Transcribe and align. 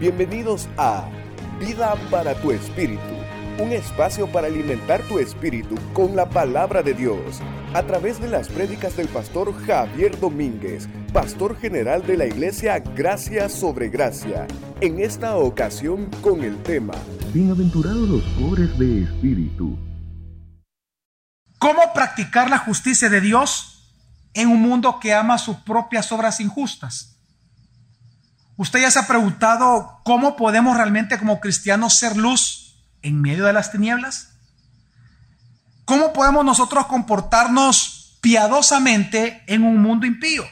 Bienvenidos 0.00 0.68
a 0.76 1.08
Vida 1.58 1.96
para 2.08 2.32
tu 2.40 2.52
Espíritu, 2.52 3.02
un 3.58 3.72
espacio 3.72 4.30
para 4.30 4.46
alimentar 4.46 5.02
tu 5.08 5.18
espíritu 5.18 5.74
con 5.92 6.14
la 6.14 6.30
palabra 6.30 6.84
de 6.84 6.94
Dios, 6.94 7.40
a 7.74 7.82
través 7.82 8.20
de 8.20 8.28
las 8.28 8.46
prédicas 8.46 8.96
del 8.96 9.08
pastor 9.08 9.52
Javier 9.66 10.16
Domínguez, 10.20 10.88
pastor 11.12 11.58
general 11.58 12.06
de 12.06 12.16
la 12.16 12.26
iglesia 12.26 12.78
Gracia 12.78 13.48
sobre 13.48 13.88
Gracia, 13.88 14.46
en 14.80 15.00
esta 15.00 15.36
ocasión 15.36 16.08
con 16.22 16.44
el 16.44 16.62
tema 16.62 16.94
Bienaventurados 17.34 18.08
los 18.08 18.22
pobres 18.38 18.78
de 18.78 19.02
espíritu. 19.02 19.76
¿Cómo 21.58 21.92
practicar 21.92 22.48
la 22.48 22.58
justicia 22.58 23.08
de 23.10 23.20
Dios 23.20 23.98
en 24.32 24.46
un 24.46 24.62
mundo 24.62 25.00
que 25.00 25.12
ama 25.12 25.38
sus 25.38 25.56
propias 25.56 26.12
obras 26.12 26.38
injustas? 26.38 27.17
¿Usted 28.58 28.80
ya 28.80 28.90
se 28.90 28.98
ha 28.98 29.06
preguntado 29.06 30.00
cómo 30.02 30.34
podemos 30.34 30.76
realmente 30.76 31.16
como 31.16 31.38
cristianos 31.38 31.94
ser 31.94 32.16
luz 32.16 32.74
en 33.02 33.22
medio 33.22 33.44
de 33.44 33.52
las 33.52 33.70
tinieblas? 33.70 34.30
¿Cómo 35.84 36.12
podemos 36.12 36.44
nosotros 36.44 36.86
comportarnos 36.86 38.18
piadosamente 38.20 39.44
en 39.46 39.62
un 39.62 39.80
mundo 39.80 40.06
impío? 40.06 40.44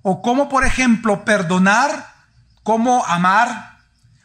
¿O 0.00 0.22
cómo, 0.22 0.48
por 0.48 0.64
ejemplo, 0.64 1.22
perdonar? 1.26 2.10
¿Cómo 2.62 3.04
amar? 3.04 3.76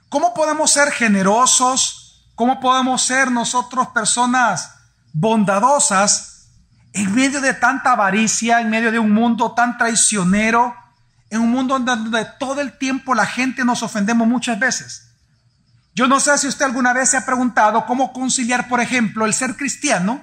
¿Cómo 0.07 0.33
podemos 0.33 0.71
ser 0.71 0.89
generosos? 0.89 2.31
¿Cómo 2.33 2.61
podemos 2.61 3.01
ser 3.01 3.29
nosotros 3.29 3.89
personas 3.89 4.73
bondadosas 5.11 6.47
en 6.93 7.13
medio 7.13 7.41
de 7.41 7.55
tanta 7.55 7.91
avaricia, 7.91 8.61
en 8.61 8.69
medio 8.69 8.89
de 8.89 8.99
un 8.99 9.11
mundo 9.11 9.51
tan 9.51 9.77
traicionero? 9.77 10.84
En 11.29 11.41
un 11.41 11.51
mundo 11.51 11.77
donde 11.79 12.25
todo 12.39 12.61
el 12.61 12.77
tiempo 12.77 13.15
la 13.15 13.25
gente 13.25 13.65
nos 13.65 13.83
ofendemos 13.83 14.27
muchas 14.27 14.59
veces. 14.59 15.09
Yo 15.93 16.07
no 16.07 16.19
sé 16.19 16.37
si 16.37 16.47
usted 16.47 16.65
alguna 16.65 16.93
vez 16.93 17.09
se 17.09 17.17
ha 17.17 17.25
preguntado 17.25 17.85
cómo 17.85 18.11
conciliar, 18.11 18.67
por 18.67 18.81
ejemplo, 18.81 19.25
el 19.25 19.33
ser 19.33 19.55
cristiano 19.55 20.21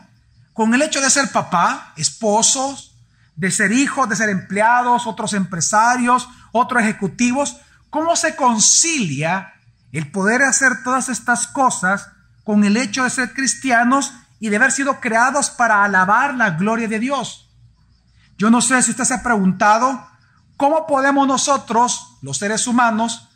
con 0.52 0.74
el 0.74 0.82
hecho 0.82 1.00
de 1.00 1.08
ser 1.08 1.30
papá, 1.32 1.94
esposos, 1.96 2.94
de 3.36 3.50
ser 3.50 3.72
hijos, 3.72 4.08
de 4.08 4.16
ser 4.16 4.28
empleados, 4.28 5.06
otros 5.06 5.32
empresarios, 5.32 6.28
otros 6.52 6.82
ejecutivos. 6.82 7.56
¿Cómo 7.88 8.16
se 8.16 8.36
concilia 8.36 9.54
el 9.92 10.10
poder 10.10 10.42
hacer 10.42 10.82
todas 10.84 11.08
estas 11.08 11.46
cosas 11.46 12.08
con 12.44 12.64
el 12.64 12.76
hecho 12.76 13.04
de 13.04 13.10
ser 13.10 13.32
cristianos 13.32 14.12
y 14.40 14.50
de 14.50 14.56
haber 14.56 14.72
sido 14.72 15.00
creados 15.00 15.48
para 15.48 15.84
alabar 15.84 16.34
la 16.34 16.50
gloria 16.50 16.88
de 16.88 16.98
Dios? 16.98 17.48
Yo 18.36 18.50
no 18.50 18.60
sé 18.60 18.82
si 18.82 18.90
usted 18.90 19.04
se 19.04 19.14
ha 19.14 19.22
preguntado 19.22 20.06
¿Cómo 20.56 20.86
podemos 20.86 21.26
nosotros, 21.26 22.18
los 22.22 22.38
seres 22.38 22.66
humanos, 22.66 23.28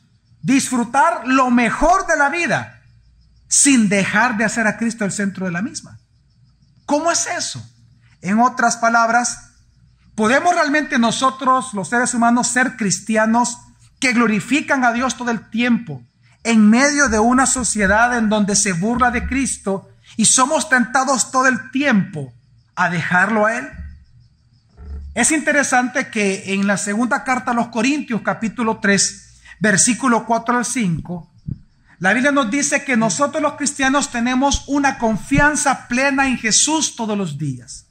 disfrutar 0.42 1.26
lo 1.26 1.50
mejor 1.50 2.06
de 2.06 2.16
la 2.16 2.28
vida 2.28 2.82
sin 3.48 3.88
dejar 3.88 4.36
de 4.36 4.44
hacer 4.44 4.66
a 4.66 4.76
Cristo 4.76 5.04
el 5.04 5.12
centro 5.12 5.46
de 5.46 5.52
la 5.52 5.62
misma? 5.62 5.98
¿Cómo 6.84 7.10
es 7.10 7.26
eso? 7.26 7.64
En 8.22 8.40
otras 8.40 8.76
palabras, 8.76 9.50
¿podemos 10.14 10.54
realmente 10.54 10.98
nosotros, 10.98 11.74
los 11.74 11.88
seres 11.88 12.14
humanos, 12.14 12.48
ser 12.48 12.76
cristianos 12.76 13.58
que 13.98 14.12
glorifican 14.12 14.84
a 14.84 14.92
Dios 14.92 15.16
todo 15.16 15.30
el 15.30 15.50
tiempo 15.50 16.02
en 16.44 16.68
medio 16.70 17.08
de 17.08 17.18
una 17.18 17.46
sociedad 17.46 18.16
en 18.16 18.28
donde 18.28 18.54
se 18.54 18.72
burla 18.72 19.10
de 19.10 19.26
Cristo 19.26 19.88
y 20.16 20.26
somos 20.26 20.68
tentados 20.68 21.32
todo 21.32 21.46
el 21.48 21.70
tiempo 21.72 22.32
a 22.76 22.88
dejarlo 22.88 23.46
a 23.46 23.56
Él? 23.56 23.68
Es 25.16 25.32
interesante 25.32 26.10
que 26.10 26.52
en 26.52 26.66
la 26.66 26.76
segunda 26.76 27.24
carta 27.24 27.52
a 27.52 27.54
los 27.54 27.68
Corintios, 27.68 28.20
capítulo 28.20 28.80
3, 28.82 29.28
versículo 29.60 30.26
4 30.26 30.58
al 30.58 30.64
5, 30.66 31.30
la 32.00 32.12
Biblia 32.12 32.32
nos 32.32 32.50
dice 32.50 32.84
que 32.84 32.98
nosotros 32.98 33.42
los 33.42 33.54
cristianos 33.54 34.10
tenemos 34.10 34.64
una 34.66 34.98
confianza 34.98 35.88
plena 35.88 36.28
en 36.28 36.36
Jesús 36.36 36.96
todos 36.96 37.16
los 37.16 37.38
días. 37.38 37.86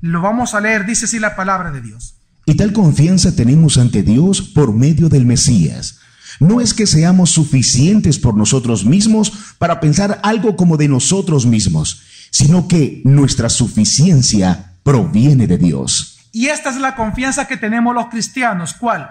Lo 0.00 0.20
vamos 0.20 0.52
a 0.54 0.60
leer, 0.60 0.84
dice 0.84 1.04
así 1.04 1.20
la 1.20 1.36
palabra 1.36 1.70
de 1.70 1.80
Dios. 1.80 2.16
Y 2.44 2.56
tal 2.56 2.72
confianza 2.72 3.36
tenemos 3.36 3.78
ante 3.78 4.02
Dios 4.02 4.42
por 4.42 4.74
medio 4.74 5.08
del 5.08 5.26
Mesías. 5.26 6.00
No 6.40 6.60
es 6.60 6.74
que 6.74 6.88
seamos 6.88 7.30
suficientes 7.30 8.18
por 8.18 8.36
nosotros 8.36 8.84
mismos 8.84 9.32
para 9.58 9.78
pensar 9.78 10.18
algo 10.24 10.56
como 10.56 10.76
de 10.76 10.88
nosotros 10.88 11.46
mismos, 11.46 12.02
sino 12.32 12.66
que 12.66 13.00
nuestra 13.04 13.48
suficiencia 13.48 14.72
proviene 14.82 15.46
de 15.46 15.56
Dios. 15.56 16.13
Y 16.34 16.48
esta 16.48 16.70
es 16.70 16.76
la 16.78 16.96
confianza 16.96 17.46
que 17.46 17.56
tenemos 17.56 17.94
los 17.94 18.08
cristianos. 18.08 18.74
¿Cuál? 18.74 19.08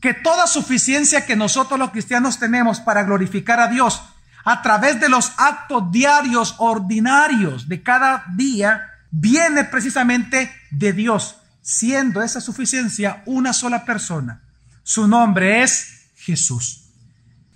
Que 0.00 0.14
toda 0.14 0.46
suficiencia 0.46 1.26
que 1.26 1.34
nosotros 1.34 1.80
los 1.80 1.90
cristianos 1.90 2.38
tenemos 2.38 2.78
para 2.78 3.02
glorificar 3.02 3.58
a 3.58 3.66
Dios 3.66 4.00
a 4.44 4.62
través 4.62 5.00
de 5.00 5.08
los 5.08 5.32
actos 5.36 5.90
diarios 5.90 6.54
ordinarios 6.58 7.68
de 7.68 7.82
cada 7.82 8.24
día 8.36 8.82
viene 9.10 9.64
precisamente 9.64 10.48
de 10.70 10.92
Dios, 10.92 11.38
siendo 11.60 12.22
esa 12.22 12.40
suficiencia 12.40 13.24
una 13.26 13.52
sola 13.52 13.84
persona. 13.84 14.40
Su 14.84 15.08
nombre 15.08 15.64
es 15.64 16.10
Jesús. 16.14 16.84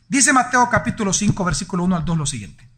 Dice 0.08 0.32
Mateo 0.32 0.68
capítulo 0.68 1.12
5, 1.12 1.44
versículo 1.44 1.84
1 1.84 1.96
al 1.98 2.04
2 2.04 2.18
lo 2.18 2.26
siguiente. 2.26 2.68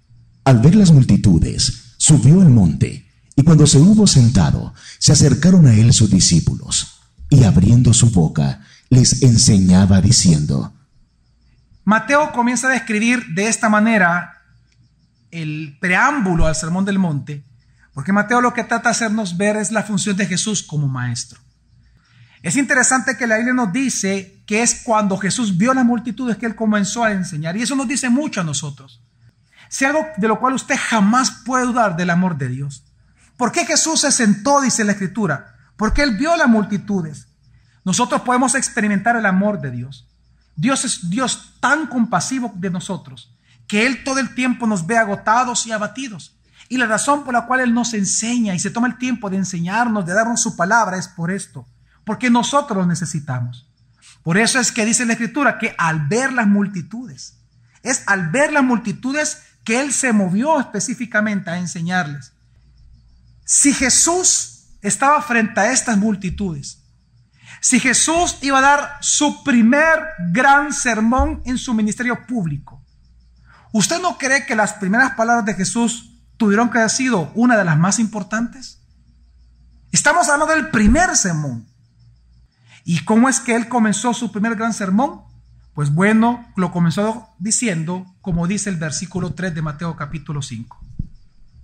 Al 0.44 0.58
ver 0.58 0.74
las 0.74 0.90
multitudes, 0.90 1.94
subió 1.96 2.42
al 2.42 2.50
monte 2.50 3.09
y 3.40 3.42
cuando 3.42 3.66
se 3.66 3.78
hubo 3.78 4.06
sentado, 4.06 4.74
se 4.98 5.12
acercaron 5.12 5.66
a 5.66 5.72
él 5.72 5.94
sus 5.94 6.10
discípulos, 6.10 7.00
y 7.30 7.44
abriendo 7.44 7.94
su 7.94 8.10
boca, 8.10 8.60
les 8.90 9.22
enseñaba 9.22 10.02
diciendo, 10.02 10.74
Mateo 11.84 12.32
comienza 12.32 12.68
a 12.68 12.72
describir 12.72 13.24
de 13.34 13.48
esta 13.48 13.70
manera 13.70 14.42
el 15.30 15.78
preámbulo 15.80 16.46
al 16.46 16.54
Sermón 16.54 16.84
del 16.84 16.98
Monte, 16.98 17.42
porque 17.94 18.12
Mateo 18.12 18.42
lo 18.42 18.52
que 18.52 18.62
trata 18.62 18.90
de 18.90 18.96
hacernos 18.96 19.38
ver 19.38 19.56
es 19.56 19.72
la 19.72 19.84
función 19.84 20.18
de 20.18 20.26
Jesús 20.26 20.62
como 20.62 20.86
maestro. 20.86 21.40
Es 22.42 22.56
interesante 22.56 23.16
que 23.16 23.26
la 23.26 23.36
Biblia 23.36 23.54
nos 23.54 23.72
dice 23.72 24.42
que 24.44 24.62
es 24.62 24.82
cuando 24.84 25.16
Jesús 25.16 25.56
vio 25.56 25.72
las 25.72 25.86
multitudes 25.86 26.36
que 26.36 26.44
él 26.44 26.54
comenzó 26.54 27.04
a 27.04 27.12
enseñar, 27.12 27.56
y 27.56 27.62
eso 27.62 27.74
nos 27.74 27.88
dice 27.88 28.10
mucho 28.10 28.42
a 28.42 28.44
nosotros. 28.44 29.00
Si 29.70 29.86
algo 29.86 30.04
de 30.18 30.28
lo 30.28 30.38
cual 30.38 30.52
usted 30.52 30.76
jamás 30.78 31.30
puede 31.46 31.64
dudar 31.64 31.96
del 31.96 32.10
amor 32.10 32.36
de 32.36 32.48
Dios. 32.48 32.84
¿Por 33.40 33.52
qué 33.52 33.64
Jesús 33.64 34.02
se 34.02 34.12
sentó, 34.12 34.60
dice 34.60 34.84
la 34.84 34.92
Escritura? 34.92 35.54
Porque 35.78 36.02
Él 36.02 36.18
vio 36.18 36.36
las 36.36 36.46
multitudes. 36.46 37.26
Nosotros 37.86 38.20
podemos 38.20 38.54
experimentar 38.54 39.16
el 39.16 39.24
amor 39.24 39.62
de 39.62 39.70
Dios. 39.70 40.06
Dios 40.56 40.84
es 40.84 41.08
Dios 41.08 41.54
tan 41.58 41.86
compasivo 41.86 42.52
de 42.56 42.68
nosotros 42.68 43.34
que 43.66 43.86
Él 43.86 44.04
todo 44.04 44.18
el 44.18 44.34
tiempo 44.34 44.66
nos 44.66 44.86
ve 44.86 44.98
agotados 44.98 45.66
y 45.66 45.72
abatidos. 45.72 46.36
Y 46.68 46.76
la 46.76 46.84
razón 46.84 47.24
por 47.24 47.32
la 47.32 47.46
cual 47.46 47.60
Él 47.60 47.72
nos 47.72 47.94
enseña 47.94 48.54
y 48.54 48.58
se 48.58 48.68
toma 48.68 48.88
el 48.88 48.98
tiempo 48.98 49.30
de 49.30 49.38
enseñarnos, 49.38 50.04
de 50.04 50.12
darnos 50.12 50.42
su 50.42 50.54
palabra, 50.54 50.98
es 50.98 51.08
por 51.08 51.30
esto. 51.30 51.66
Porque 52.04 52.28
nosotros 52.28 52.76
lo 52.76 52.84
necesitamos. 52.84 53.66
Por 54.22 54.36
eso 54.36 54.60
es 54.60 54.70
que 54.70 54.84
dice 54.84 55.06
la 55.06 55.14
Escritura 55.14 55.58
que 55.58 55.74
al 55.78 56.08
ver 56.08 56.34
las 56.34 56.46
multitudes, 56.46 57.38
es 57.82 58.02
al 58.06 58.28
ver 58.28 58.52
las 58.52 58.64
multitudes 58.64 59.44
que 59.64 59.80
Él 59.80 59.94
se 59.94 60.12
movió 60.12 60.60
específicamente 60.60 61.48
a 61.48 61.56
enseñarles. 61.56 62.34
Si 63.52 63.74
Jesús 63.74 64.76
estaba 64.80 65.20
frente 65.22 65.58
a 65.58 65.72
estas 65.72 65.98
multitudes, 65.98 66.84
si 67.60 67.80
Jesús 67.80 68.38
iba 68.42 68.58
a 68.58 68.60
dar 68.60 68.98
su 69.00 69.42
primer 69.42 69.98
gran 70.30 70.72
sermón 70.72 71.42
en 71.44 71.58
su 71.58 71.74
ministerio 71.74 72.28
público, 72.28 72.80
¿usted 73.72 74.00
no 74.00 74.18
cree 74.18 74.46
que 74.46 74.54
las 74.54 74.74
primeras 74.74 75.16
palabras 75.16 75.46
de 75.46 75.54
Jesús 75.54 76.22
tuvieron 76.36 76.70
que 76.70 76.78
haber 76.78 76.90
sido 76.90 77.32
una 77.34 77.56
de 77.56 77.64
las 77.64 77.76
más 77.76 77.98
importantes? 77.98 78.86
Estamos 79.90 80.28
hablando 80.28 80.54
del 80.54 80.70
primer 80.70 81.16
sermón. 81.16 81.66
¿Y 82.84 83.04
cómo 83.04 83.28
es 83.28 83.40
que 83.40 83.56
él 83.56 83.68
comenzó 83.68 84.14
su 84.14 84.30
primer 84.30 84.54
gran 84.54 84.72
sermón? 84.72 85.22
Pues 85.74 85.92
bueno, 85.92 86.46
lo 86.54 86.70
comenzó 86.70 87.34
diciendo, 87.40 88.06
como 88.20 88.46
dice 88.46 88.70
el 88.70 88.76
versículo 88.76 89.34
3 89.34 89.56
de 89.56 89.62
Mateo 89.62 89.96
capítulo 89.96 90.40
5. 90.40 90.89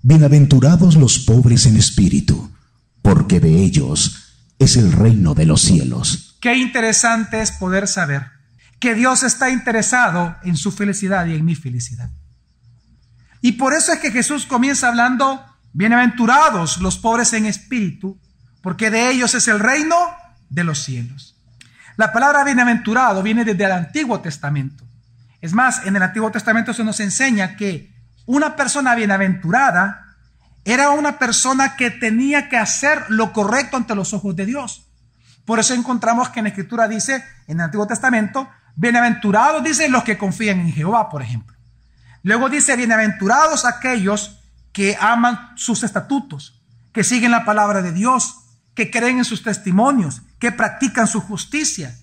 Bienaventurados 0.09 0.95
los 0.95 1.19
pobres 1.19 1.67
en 1.67 1.77
espíritu, 1.77 2.55
porque 3.03 3.41
de 3.41 3.65
ellos 3.65 4.37
es 4.57 4.77
el 4.77 4.93
reino 4.93 5.35
de 5.35 5.47
los 5.47 5.63
cielos. 5.63 6.39
Qué 6.41 6.55
interesante 6.55 7.41
es 7.41 7.51
poder 7.51 7.89
saber 7.89 8.31
que 8.79 8.95
Dios 8.95 9.25
está 9.25 9.51
interesado 9.51 10.37
en 10.45 10.57
su 10.57 10.71
felicidad 10.71 11.27
y 11.27 11.35
en 11.35 11.45
mi 11.45 11.57
felicidad. 11.57 12.09
Y 13.41 13.55
por 13.55 13.75
eso 13.75 13.93
es 13.93 13.99
que 13.99 14.13
Jesús 14.13 14.47
comienza 14.47 14.87
hablando, 14.87 15.45
bienaventurados 15.73 16.79
los 16.79 16.99
pobres 16.99 17.33
en 17.33 17.45
espíritu, 17.45 18.17
porque 18.63 18.91
de 18.91 19.11
ellos 19.11 19.35
es 19.35 19.49
el 19.49 19.59
reino 19.59 19.97
de 20.49 20.63
los 20.63 20.85
cielos. 20.85 21.37
La 21.97 22.13
palabra 22.13 22.45
bienaventurado 22.45 23.25
viene 23.25 23.45
desde 23.45 23.65
el 23.65 23.73
Antiguo 23.73 24.21
Testamento. 24.21 24.85
Es 25.41 25.53
más, 25.53 25.85
en 25.85 25.97
el 25.97 26.03
Antiguo 26.03 26.31
Testamento 26.31 26.73
se 26.73 26.85
nos 26.85 27.01
enseña 27.01 27.57
que 27.57 27.96
una 28.27 28.57
persona 28.57 28.95
bienaventurada 28.95 30.17
era 30.65 30.91
una 30.91 31.19
persona 31.19 31.77
que 31.77 31.91
tenía 31.91 32.49
que 32.49 32.57
hacer 32.59 33.05
lo 33.09 33.33
correcto 33.33 33.77
ante 33.77 33.95
los 33.95 34.13
ojos 34.13 34.37
de 34.37 34.47
Dios. 34.47 34.89
Por 35.45 35.61
eso 35.61 35.75
encontramos 35.75 36.29
que 36.29 36.41
en 36.41 36.45
la 36.45 36.49
Escritura 36.51 36.89
dice, 36.89 37.25
en 37.47 37.59
el 37.59 37.65
Antiguo 37.65 37.87
Testamento, 37.87 38.49
Bienaventurados, 38.79 39.65
dice, 39.65 39.89
los 39.89 40.05
que 40.05 40.19
confían 40.19 40.61
en 40.61 40.71
Jehová, 40.71 41.09
por 41.09 41.23
ejemplo. 41.23 41.57
Luego 42.23 42.51
dice, 42.51 42.77
bienaventurados 42.77 43.65
aquellos 43.65 44.39
que 44.71 44.99
aman 45.01 45.53
sus 45.57 45.83
estatutos, 45.83 46.63
que 46.93 47.03
siguen 47.03 47.31
la 47.31 47.47
palabra 47.47 47.81
de 47.81 47.93
Dios, 47.93 48.37
que 48.75 48.91
creen 48.91 49.17
en 49.17 49.25
sus 49.25 49.43
testimonios, 49.43 50.21
que 50.39 50.53
practican 50.53 51.07
su 51.07 51.23
justicia. 51.23 51.97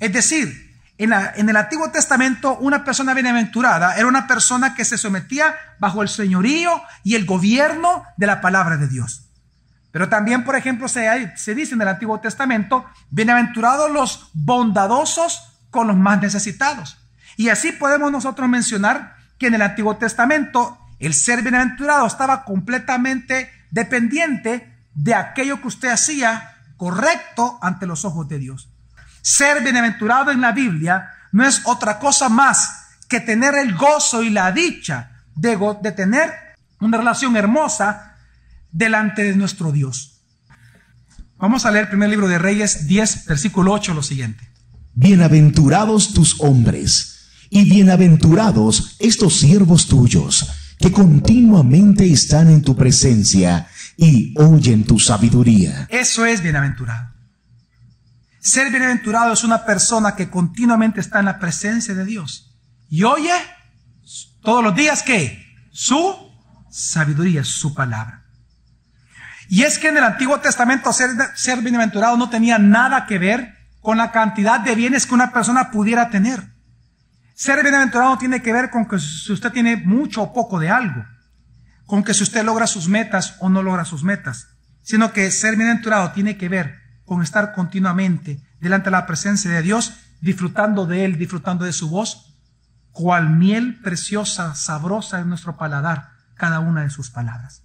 Es 0.00 0.12
decir, 0.12 0.69
en, 1.04 1.48
el 1.48 1.56
Antiguo 1.56 1.90
Testamento, 1.90 2.58
una 2.58 2.84
persona 2.84 3.14
bienaventurada 3.14 3.96
era 3.96 4.06
una 4.06 4.26
persona 4.26 4.74
que 4.74 4.84
se 4.84 4.98
sometía 4.98 5.54
bajo 5.78 6.02
el 6.02 6.10
señorío 6.10 6.82
y 7.02 7.14
el 7.14 7.24
gobierno 7.24 8.04
de 8.18 8.26
la 8.26 8.42
palabra 8.42 8.76
de 8.76 8.86
Dios. 8.86 9.26
Pero 9.92 10.10
también, 10.10 10.44
por 10.44 10.56
ejemplo, 10.56 10.88
se 10.88 11.54
dice 11.54 11.74
en 11.74 11.80
el 11.80 11.88
Antiguo 11.88 12.20
Testamento, 12.20 12.84
bienaventurados 13.10 13.90
los 13.90 14.30
bondadosos 14.34 15.54
con 15.70 15.86
los 15.86 15.96
más 15.96 16.20
necesitados. 16.20 16.98
Y 17.36 17.48
así 17.48 17.72
podemos 17.72 18.12
nosotros 18.12 18.46
mencionar 18.48 19.16
que 19.38 19.46
en 19.46 19.54
el 19.54 19.62
Antiguo 19.62 19.96
Testamento 19.96 20.78
el 20.98 21.14
ser 21.14 21.40
bienaventurado 21.40 22.06
estaba 22.06 22.44
completamente 22.44 23.50
dependiente 23.70 24.70
de 24.94 25.14
aquello 25.14 25.62
que 25.62 25.68
usted 25.68 25.88
hacía 25.88 26.56
correcto 26.76 27.58
ante 27.62 27.86
los 27.86 28.04
ojos 28.04 28.28
de 28.28 28.38
Dios. 28.38 28.69
Ser 29.22 29.62
bienaventurado 29.62 30.30
en 30.30 30.40
la 30.40 30.52
Biblia 30.52 31.10
no 31.32 31.46
es 31.46 31.62
otra 31.64 31.98
cosa 31.98 32.28
más 32.28 32.86
que 33.08 33.20
tener 33.20 33.54
el 33.54 33.74
gozo 33.74 34.22
y 34.22 34.30
la 34.30 34.52
dicha 34.52 35.10
de, 35.34 35.58
de 35.82 35.92
tener 35.92 36.30
una 36.80 36.98
relación 36.98 37.36
hermosa 37.36 38.16
delante 38.70 39.22
de 39.22 39.36
nuestro 39.36 39.72
Dios. 39.72 40.22
Vamos 41.38 41.64
a 41.64 41.70
leer 41.70 41.84
el 41.84 41.88
primer 41.88 42.10
libro 42.10 42.28
de 42.28 42.38
Reyes 42.38 42.86
10, 42.86 43.26
versículo 43.26 43.72
8, 43.72 43.94
lo 43.94 44.02
siguiente. 44.02 44.48
Bienaventurados 44.94 46.12
tus 46.12 46.40
hombres 46.40 47.28
y 47.48 47.64
bienaventurados 47.68 48.96
estos 48.98 49.40
siervos 49.40 49.86
tuyos 49.86 50.50
que 50.78 50.92
continuamente 50.92 52.10
están 52.10 52.48
en 52.48 52.62
tu 52.62 52.76
presencia 52.76 53.68
y 53.96 54.34
oyen 54.38 54.84
tu 54.84 54.98
sabiduría. 54.98 55.86
Eso 55.90 56.24
es 56.24 56.42
bienaventurado. 56.42 57.19
Ser 58.40 58.70
bienaventurado 58.70 59.34
es 59.34 59.44
una 59.44 59.66
persona 59.66 60.16
que 60.16 60.30
continuamente 60.30 61.00
está 61.00 61.18
en 61.18 61.26
la 61.26 61.38
presencia 61.38 61.94
de 61.94 62.06
Dios 62.06 62.56
y 62.88 63.04
oye 63.04 63.32
todos 64.42 64.64
los 64.64 64.74
días 64.74 65.02
que 65.02 65.46
su 65.70 66.16
sabiduría, 66.70 67.44
su 67.44 67.74
palabra. 67.74 68.24
Y 69.50 69.64
es 69.64 69.78
que 69.78 69.88
en 69.88 69.98
el 69.98 70.04
Antiguo 70.04 70.40
Testamento 70.40 70.90
ser, 70.92 71.10
ser 71.34 71.60
bienaventurado 71.60 72.16
no 72.16 72.30
tenía 72.30 72.58
nada 72.58 73.04
que 73.04 73.18
ver 73.18 73.58
con 73.82 73.98
la 73.98 74.10
cantidad 74.10 74.60
de 74.60 74.74
bienes 74.74 75.06
que 75.06 75.14
una 75.14 75.32
persona 75.32 75.70
pudiera 75.70 76.08
tener. 76.08 76.42
Ser 77.34 77.62
bienaventurado 77.62 78.16
tiene 78.16 78.40
que 78.40 78.52
ver 78.52 78.70
con 78.70 78.88
que 78.88 78.98
si 78.98 79.32
usted 79.32 79.52
tiene 79.52 79.76
mucho 79.76 80.22
o 80.22 80.32
poco 80.32 80.58
de 80.58 80.70
algo, 80.70 81.04
con 81.84 82.02
que 82.02 82.14
si 82.14 82.22
usted 82.22 82.44
logra 82.44 82.66
sus 82.66 82.88
metas 82.88 83.36
o 83.40 83.50
no 83.50 83.62
logra 83.62 83.84
sus 83.84 84.02
metas, 84.02 84.48
sino 84.82 85.12
que 85.12 85.30
ser 85.30 85.56
bienaventurado 85.56 86.12
tiene 86.12 86.38
que 86.38 86.48
ver 86.48 86.79
con 87.10 87.24
estar 87.24 87.54
continuamente 87.54 88.40
delante 88.60 88.84
de 88.84 88.92
la 88.92 89.04
presencia 89.04 89.50
de 89.50 89.62
Dios, 89.62 89.94
disfrutando 90.20 90.86
de 90.86 91.04
Él, 91.04 91.18
disfrutando 91.18 91.64
de 91.64 91.72
su 91.72 91.90
voz, 91.90 92.36
cual 92.92 93.30
miel 93.30 93.80
preciosa, 93.80 94.54
sabrosa 94.54 95.18
en 95.18 95.28
nuestro 95.28 95.56
paladar, 95.56 96.10
cada 96.36 96.60
una 96.60 96.82
de 96.82 96.90
sus 96.90 97.10
palabras. 97.10 97.64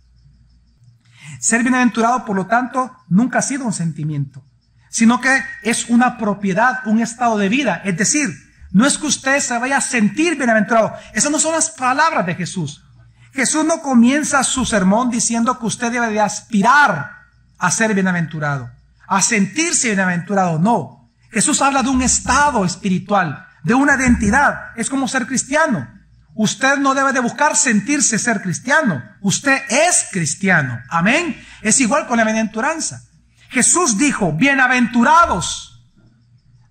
Ser 1.40 1.62
bienaventurado, 1.62 2.26
por 2.26 2.36
lo 2.36 2.48
tanto, 2.48 2.92
nunca 3.08 3.38
ha 3.38 3.44
sido 3.44 3.66
un 3.66 3.74
sentimiento, 3.74 4.44
sino 4.90 5.22
que 5.22 5.44
es 5.62 5.92
una 5.92 6.18
propiedad, 6.18 6.80
un 6.88 7.00
estado 7.00 7.38
de 7.38 7.48
vida. 7.48 7.84
Es 7.86 7.96
decir, 7.98 8.28
no 8.72 8.88
es 8.88 8.98
que 8.98 9.06
usted 9.06 9.40
se 9.42 9.60
vaya 9.60 9.78
a 9.78 9.82
sentir 9.82 10.38
bienaventurado. 10.38 10.92
Esas 11.14 11.32
no 11.32 11.38
son 11.38 11.54
las 11.54 11.70
palabras 11.70 12.26
de 12.26 12.34
Jesús. 12.34 12.84
Jesús 13.32 13.64
no 13.64 13.84
comienza 13.84 14.44
su 14.44 14.66
sermón 14.66 15.12
diciendo 15.12 15.60
que 15.60 15.68
usted 15.68 15.92
debe 15.92 16.10
de 16.10 16.20
aspirar 16.20 17.12
a 17.60 17.70
ser 17.70 17.94
bienaventurado 17.94 18.75
a 19.08 19.22
sentirse 19.22 19.88
bienaventurado, 19.88 20.60
no. 20.60 21.12
Jesús 21.32 21.62
habla 21.62 21.84
de 21.84 21.90
un 21.90 22.02
estado 22.02 22.64
espiritual, 22.66 23.48
de 23.64 23.74
una 23.74 23.96
identidad. 23.96 24.72
Es 24.76 24.90
como 24.90 25.08
ser 25.08 25.28
cristiano. 25.28 25.88
Usted 26.34 26.78
no 26.78 26.94
debe 26.94 27.14
de 27.14 27.20
buscar 27.20 27.56
sentirse 27.56 28.20
ser 28.20 28.42
cristiano. 28.42 29.04
Usted 29.22 29.62
es 29.70 30.08
cristiano. 30.12 30.80
Amén. 30.90 31.42
Es 31.62 31.80
igual 31.80 32.08
con 32.08 32.18
la 32.18 32.24
bienaventuranza. 32.24 33.04
Jesús 33.50 33.98
dijo, 33.98 34.34
bienaventurados. 34.34 35.84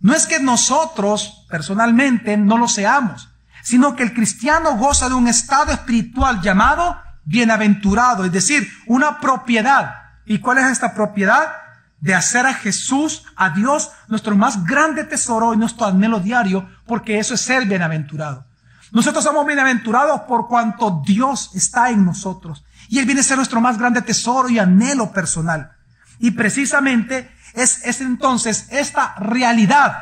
No 0.00 0.14
es 0.14 0.26
que 0.26 0.38
nosotros 0.38 1.46
personalmente 1.48 2.36
no 2.36 2.58
lo 2.58 2.68
seamos, 2.68 3.30
sino 3.62 3.96
que 3.96 4.02
el 4.02 4.12
cristiano 4.12 4.76
goza 4.76 5.08
de 5.08 5.14
un 5.14 5.28
estado 5.28 5.72
espiritual 5.72 6.42
llamado 6.42 7.00
bienaventurado, 7.24 8.26
es 8.26 8.32
decir, 8.32 8.68
una 8.86 9.18
propiedad. 9.18 9.94
¿Y 10.26 10.40
cuál 10.40 10.58
es 10.58 10.66
esta 10.66 10.94
propiedad? 10.94 11.63
De 12.04 12.14
hacer 12.14 12.44
a 12.44 12.52
Jesús, 12.52 13.22
a 13.34 13.48
Dios, 13.48 13.90
nuestro 14.08 14.36
más 14.36 14.62
grande 14.66 15.04
tesoro 15.04 15.54
y 15.54 15.56
nuestro 15.56 15.86
anhelo 15.86 16.20
diario, 16.20 16.68
porque 16.84 17.18
eso 17.18 17.32
es 17.32 17.40
ser 17.40 17.64
bienaventurado. 17.64 18.44
Nosotros 18.92 19.24
somos 19.24 19.46
bienaventurados 19.46 20.20
por 20.28 20.46
cuanto 20.46 21.02
Dios 21.06 21.52
está 21.54 21.88
en 21.88 22.04
nosotros. 22.04 22.62
Y 22.90 22.98
Él 22.98 23.06
viene 23.06 23.22
a 23.22 23.24
ser 23.24 23.38
nuestro 23.38 23.58
más 23.62 23.78
grande 23.78 24.02
tesoro 24.02 24.50
y 24.50 24.58
anhelo 24.58 25.12
personal. 25.12 25.72
Y 26.18 26.32
precisamente 26.32 27.34
es, 27.54 27.82
es 27.86 28.02
entonces 28.02 28.66
esta 28.68 29.14
realidad, 29.14 29.96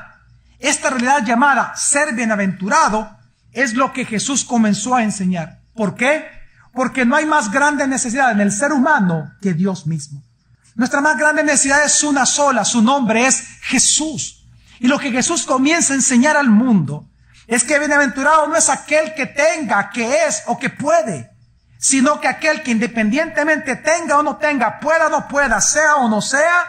esta 0.59 0.91
realidad 0.91 1.25
llamada 1.25 1.77
ser 1.77 2.17
bienaventurado, 2.17 3.17
es 3.53 3.75
lo 3.75 3.93
que 3.93 4.07
Jesús 4.07 4.45
comenzó 4.45 4.97
a 4.97 5.05
enseñar. 5.05 5.61
¿Por 5.77 5.95
qué? 5.95 6.27
Porque 6.75 7.05
no 7.05 7.15
hay 7.15 7.27
más 7.27 7.53
grande 7.53 7.87
necesidad 7.87 8.33
en 8.33 8.41
el 8.41 8.51
ser 8.51 8.73
humano 8.73 9.31
que 9.41 9.55
Dios 9.55 9.87
mismo. 9.87 10.25
Nuestra 10.75 11.01
más 11.01 11.19
grande 11.19 11.45
necesidad 11.45 11.85
es 11.85 12.03
una 12.03 12.25
sola, 12.25 12.65
su 12.65 12.83
nombre 12.83 13.27
es 13.27 13.45
Jesús. 13.63 14.47
Y 14.81 14.89
lo 14.89 14.99
que 14.99 15.11
Jesús 15.11 15.45
comienza 15.45 15.93
a 15.93 15.97
enseñar 15.97 16.37
al 16.37 16.49
mundo 16.49 17.09
es 17.47 17.65
que 17.65 17.79
bienaventurado 17.79 18.47
no 18.47 18.57
es 18.57 18.69
aquel 18.69 19.15
que 19.15 19.27
tenga, 19.27 19.91
que 19.91 20.27
es 20.27 20.43
o 20.47 20.59
que 20.59 20.71
puede, 20.71 21.31
sino 21.79 22.21
que 22.21 22.29
aquel 22.29 22.63
que 22.63 22.71
independientemente 22.71 23.77
tenga 23.77 24.19
o 24.19 24.23
no 24.23 24.37
tenga, 24.37 24.81
pueda 24.81 25.07
o 25.07 25.11
no 25.11 25.29
pueda, 25.29 25.61
sea 25.61 25.97
o 25.97 26.09
no 26.09 26.23
sea, 26.23 26.65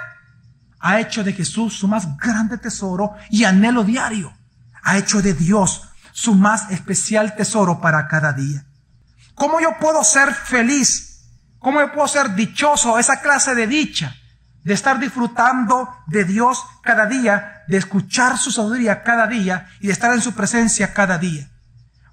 ha 0.80 1.00
hecho 1.00 1.24
de 1.24 1.34
Jesús 1.34 1.78
su 1.78 1.88
más 1.88 2.18
grande 2.18 2.58
tesoro 2.58 3.14
y 3.30 3.46
anhelo 3.46 3.84
diario. 3.84 4.34
Ha 4.84 4.98
hecho 4.98 5.22
de 5.22 5.34
Dios 5.34 5.88
su 6.12 6.36
más 6.36 6.70
especial 6.72 7.36
tesoro 7.36 7.80
para 7.80 8.08
cada 8.08 8.34
día. 8.34 8.66
¿Cómo 9.34 9.62
yo 9.62 9.78
puedo 9.80 10.04
ser 10.04 10.34
feliz 10.34 11.13
¿Cómo 11.64 11.80
yo 11.80 11.94
puedo 11.94 12.10
ser 12.10 12.36
dichoso? 12.36 13.00
Esa 13.00 13.22
clase 13.22 13.56
de 13.56 13.68
dicha, 13.68 14.18
de 14.66 14.74
estar 14.74 15.00
disfrutando 15.00 15.88
de 16.08 16.26
Dios 16.26 16.62
cada 16.82 17.06
día, 17.06 17.64
de 17.70 17.78
escuchar 17.78 18.38
su 18.38 18.52
sabiduría 18.52 19.02
cada 19.02 19.28
día 19.28 19.70
y 19.80 19.88
de 19.88 19.94
estar 19.94 20.14
en 20.14 20.22
su 20.22 20.34
presencia 20.34 20.94
cada 20.94 21.18
día. 21.18 21.50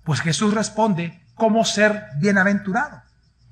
Pues 0.04 0.21
Jesús 0.21 0.54
responde, 0.54 1.26
¿cómo 1.35 1.64
ser 1.64 2.04
bienaventurado? 2.21 3.02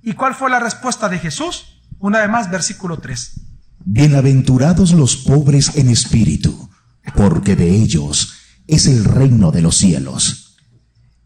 ¿Y 0.01 0.13
cuál 0.13 0.37
fue 0.37 0.51
la 0.51 0.61
respuesta 0.61 1.09
de 1.09 1.19
Jesús? 1.19 1.83
Una 1.99 2.21
vez 2.21 2.31
más, 2.31 2.49
versículo 2.49 3.01
3. 3.01 3.41
Bienaventurados 3.85 4.93
los 4.93 5.17
pobres 5.17 5.75
en 5.75 5.91
espíritu, 5.91 6.71
porque 7.17 7.57
de 7.57 7.71
ellos 7.71 8.39
es 8.69 8.87
el 8.87 9.05
reino 9.05 9.51
de 9.51 9.63
los 9.63 9.77
cielos. 9.77 10.57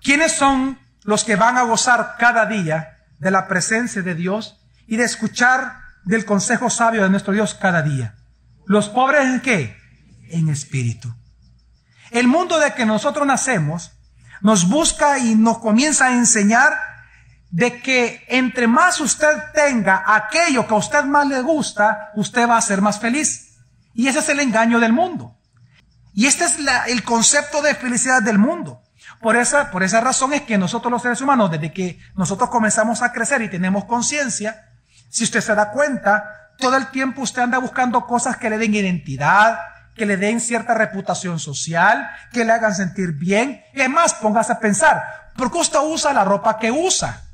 ¿Quiénes 0.00 0.32
son 0.32 0.78
los 1.04 1.24
que 1.24 1.36
van 1.36 1.58
a 1.58 1.62
gozar 1.64 2.16
cada 2.18 2.46
día 2.46 3.00
de 3.18 3.30
la 3.30 3.48
presencia 3.48 4.00
de 4.00 4.14
Dios 4.14 4.60
y 4.86 4.96
de 4.96 5.04
escuchar 5.04 5.82
del 6.04 6.24
consejo 6.24 6.70
sabio 6.70 7.02
de 7.02 7.10
nuestro 7.10 7.32
Dios 7.32 7.54
cada 7.54 7.82
día. 7.82 8.16
Los 8.66 8.88
pobres 8.88 9.24
en 9.24 9.40
qué? 9.40 9.76
En 10.30 10.48
espíritu. 10.48 11.14
El 12.10 12.28
mundo 12.28 12.58
de 12.58 12.74
que 12.74 12.84
nosotros 12.84 13.26
nacemos 13.26 13.92
nos 14.40 14.68
busca 14.68 15.18
y 15.18 15.34
nos 15.34 15.58
comienza 15.58 16.06
a 16.06 16.12
enseñar 16.12 16.76
de 17.50 17.80
que 17.80 18.24
entre 18.28 18.66
más 18.66 19.00
usted 19.00 19.28
tenga 19.54 20.02
aquello 20.06 20.66
que 20.66 20.74
a 20.74 20.78
usted 20.78 21.04
más 21.04 21.26
le 21.26 21.40
gusta, 21.42 22.10
usted 22.14 22.48
va 22.48 22.56
a 22.56 22.62
ser 22.62 22.80
más 22.80 22.98
feliz. 22.98 23.58
Y 23.94 24.08
ese 24.08 24.20
es 24.20 24.28
el 24.30 24.40
engaño 24.40 24.80
del 24.80 24.92
mundo. 24.92 25.38
Y 26.14 26.26
este 26.26 26.44
es 26.44 26.58
el 26.86 27.04
concepto 27.04 27.62
de 27.62 27.74
felicidad 27.74 28.22
del 28.22 28.38
mundo. 28.38 28.82
Por 29.20 29.36
esa, 29.36 29.70
por 29.70 29.82
esa 29.82 30.00
razón 30.00 30.32
es 30.32 30.42
que 30.42 30.58
nosotros 30.58 30.90
los 30.90 31.02
seres 31.02 31.20
humanos, 31.20 31.50
desde 31.50 31.72
que 31.72 32.00
nosotros 32.16 32.50
comenzamos 32.50 33.02
a 33.02 33.12
crecer 33.12 33.42
y 33.42 33.48
tenemos 33.48 33.84
conciencia, 33.84 34.71
si 35.12 35.24
usted 35.24 35.42
se 35.42 35.54
da 35.54 35.70
cuenta, 35.70 36.52
todo 36.56 36.74
el 36.74 36.86
tiempo 36.86 37.20
usted 37.20 37.42
anda 37.42 37.58
buscando 37.58 38.06
cosas 38.06 38.38
que 38.38 38.48
le 38.48 38.56
den 38.56 38.74
identidad, 38.74 39.58
que 39.94 40.06
le 40.06 40.16
den 40.16 40.40
cierta 40.40 40.72
reputación 40.72 41.38
social, 41.38 42.10
que 42.32 42.46
le 42.46 42.52
hagan 42.52 42.74
sentir 42.74 43.12
bien. 43.12 43.62
Y 43.74 43.80
además, 43.80 44.14
póngase 44.14 44.54
a 44.54 44.58
pensar, 44.58 45.32
¿por 45.36 45.52
qué 45.52 45.58
usted 45.58 45.80
usa 45.82 46.14
la 46.14 46.24
ropa 46.24 46.58
que 46.58 46.70
usa? 46.70 47.24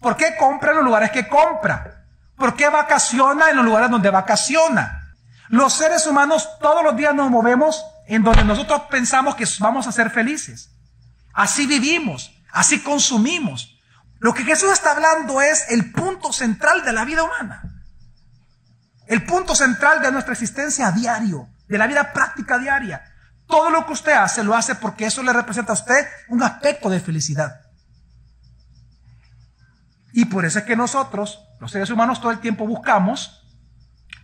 ¿Por 0.00 0.16
qué 0.16 0.36
compra 0.38 0.70
en 0.70 0.76
los 0.76 0.84
lugares 0.84 1.10
que 1.10 1.26
compra? 1.28 2.04
¿Por 2.36 2.54
qué 2.54 2.68
vacaciona 2.68 3.50
en 3.50 3.56
los 3.56 3.64
lugares 3.64 3.90
donde 3.90 4.10
vacaciona? 4.10 5.16
Los 5.48 5.72
seres 5.72 6.06
humanos 6.06 6.48
todos 6.60 6.84
los 6.84 6.96
días 6.96 7.16
nos 7.16 7.32
movemos 7.32 7.84
en 8.06 8.22
donde 8.22 8.44
nosotros 8.44 8.82
pensamos 8.88 9.34
que 9.34 9.44
vamos 9.58 9.88
a 9.88 9.92
ser 9.92 10.08
felices. 10.10 10.70
Así 11.34 11.66
vivimos, 11.66 12.32
así 12.52 12.80
consumimos. 12.80 13.71
Lo 14.22 14.32
que 14.32 14.44
Jesús 14.44 14.70
está 14.70 14.92
hablando 14.92 15.42
es 15.42 15.68
el 15.70 15.90
punto 15.90 16.32
central 16.32 16.84
de 16.84 16.92
la 16.92 17.04
vida 17.04 17.24
humana. 17.24 17.60
El 19.08 19.26
punto 19.26 19.52
central 19.56 20.00
de 20.00 20.12
nuestra 20.12 20.32
existencia 20.32 20.92
diario, 20.92 21.48
de 21.66 21.76
la 21.76 21.88
vida 21.88 22.12
práctica 22.12 22.56
diaria. 22.56 23.02
Todo 23.48 23.68
lo 23.70 23.84
que 23.84 23.94
usted 23.94 24.12
hace 24.12 24.44
lo 24.44 24.54
hace 24.54 24.76
porque 24.76 25.06
eso 25.06 25.24
le 25.24 25.32
representa 25.32 25.72
a 25.72 25.74
usted 25.74 26.06
un 26.28 26.40
aspecto 26.40 26.88
de 26.88 27.00
felicidad. 27.00 27.62
Y 30.12 30.26
por 30.26 30.44
eso 30.44 30.60
es 30.60 30.66
que 30.66 30.76
nosotros, 30.76 31.40
los 31.58 31.72
seres 31.72 31.90
humanos, 31.90 32.20
todo 32.20 32.30
el 32.30 32.38
tiempo 32.38 32.64
buscamos 32.64 33.44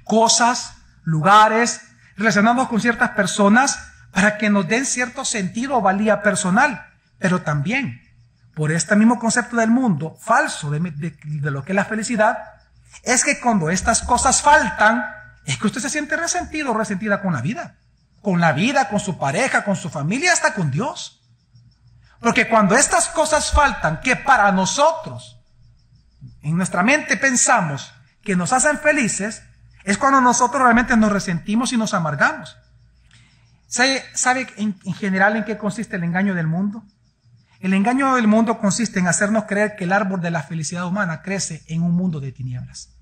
cosas, 0.04 0.74
lugares, 1.02 1.80
relacionándonos 2.16 2.68
con 2.68 2.80
ciertas 2.80 3.10
personas 3.10 3.90
para 4.12 4.38
que 4.38 4.48
nos 4.48 4.68
den 4.68 4.86
cierto 4.86 5.24
sentido 5.24 5.78
o 5.78 5.82
valía 5.82 6.22
personal, 6.22 6.86
pero 7.18 7.42
también 7.42 8.07
por 8.58 8.72
este 8.72 8.96
mismo 8.96 9.20
concepto 9.20 9.54
del 9.54 9.70
mundo 9.70 10.16
falso 10.18 10.68
de, 10.68 10.80
de 10.80 11.50
lo 11.52 11.64
que 11.64 11.70
es 11.70 11.76
la 11.76 11.84
felicidad, 11.84 12.38
es 13.04 13.22
que 13.22 13.38
cuando 13.38 13.70
estas 13.70 14.02
cosas 14.02 14.42
faltan, 14.42 15.06
es 15.44 15.58
que 15.58 15.68
usted 15.68 15.80
se 15.80 15.88
siente 15.88 16.16
resentido 16.16 16.72
o 16.72 16.74
resentida 16.74 17.22
con 17.22 17.32
la 17.32 17.40
vida, 17.40 17.76
con 18.20 18.40
la 18.40 18.50
vida, 18.50 18.88
con 18.88 18.98
su 18.98 19.16
pareja, 19.16 19.62
con 19.62 19.76
su 19.76 19.90
familia, 19.90 20.32
hasta 20.32 20.54
con 20.54 20.72
Dios. 20.72 21.22
Porque 22.18 22.48
cuando 22.48 22.74
estas 22.74 23.08
cosas 23.10 23.52
faltan, 23.52 24.00
que 24.00 24.16
para 24.16 24.50
nosotros, 24.50 25.38
en 26.42 26.56
nuestra 26.56 26.82
mente 26.82 27.16
pensamos 27.16 27.92
que 28.24 28.34
nos 28.34 28.52
hacen 28.52 28.80
felices, 28.80 29.40
es 29.84 29.98
cuando 29.98 30.20
nosotros 30.20 30.60
realmente 30.60 30.96
nos 30.96 31.12
resentimos 31.12 31.72
y 31.72 31.76
nos 31.76 31.94
amargamos. 31.94 32.56
¿Sabe, 33.68 34.02
en, 34.56 34.76
en 34.84 34.94
general 34.94 35.36
en 35.36 35.44
qué 35.44 35.56
consiste 35.56 35.94
el 35.94 36.02
engaño 36.02 36.34
del 36.34 36.48
mundo? 36.48 36.82
El 37.60 37.74
engaño 37.74 38.14
del 38.14 38.28
mundo 38.28 38.58
consiste 38.58 39.00
en 39.00 39.08
hacernos 39.08 39.44
creer 39.44 39.74
que 39.76 39.84
el 39.84 39.92
árbol 39.92 40.20
de 40.20 40.30
la 40.30 40.42
felicidad 40.42 40.86
humana 40.86 41.22
crece 41.22 41.64
en 41.66 41.82
un 41.82 41.92
mundo 41.92 42.20
de 42.20 42.30
tinieblas. 42.30 42.94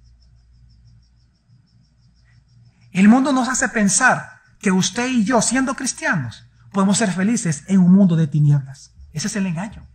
El 2.93 3.09
mundo 3.09 3.33
nos 3.33 3.49
hace 3.49 3.69
pensar 3.69 4.41
que 4.59 4.71
usted 4.73 5.09
y 5.09 5.25
yo, 5.25 5.43
siendo 5.43 5.75
cristianos, 5.75 6.47
podemos 6.73 6.97
ser 6.97 7.13
felices 7.13 7.65
en 7.67 7.81
un 7.81 7.93
mundo 7.93 8.17
de 8.17 8.27
tinieblas. 8.27 8.95
Ese 9.13 9.27
es 9.27 9.37
el 9.37 9.47
engaño. 9.47 9.87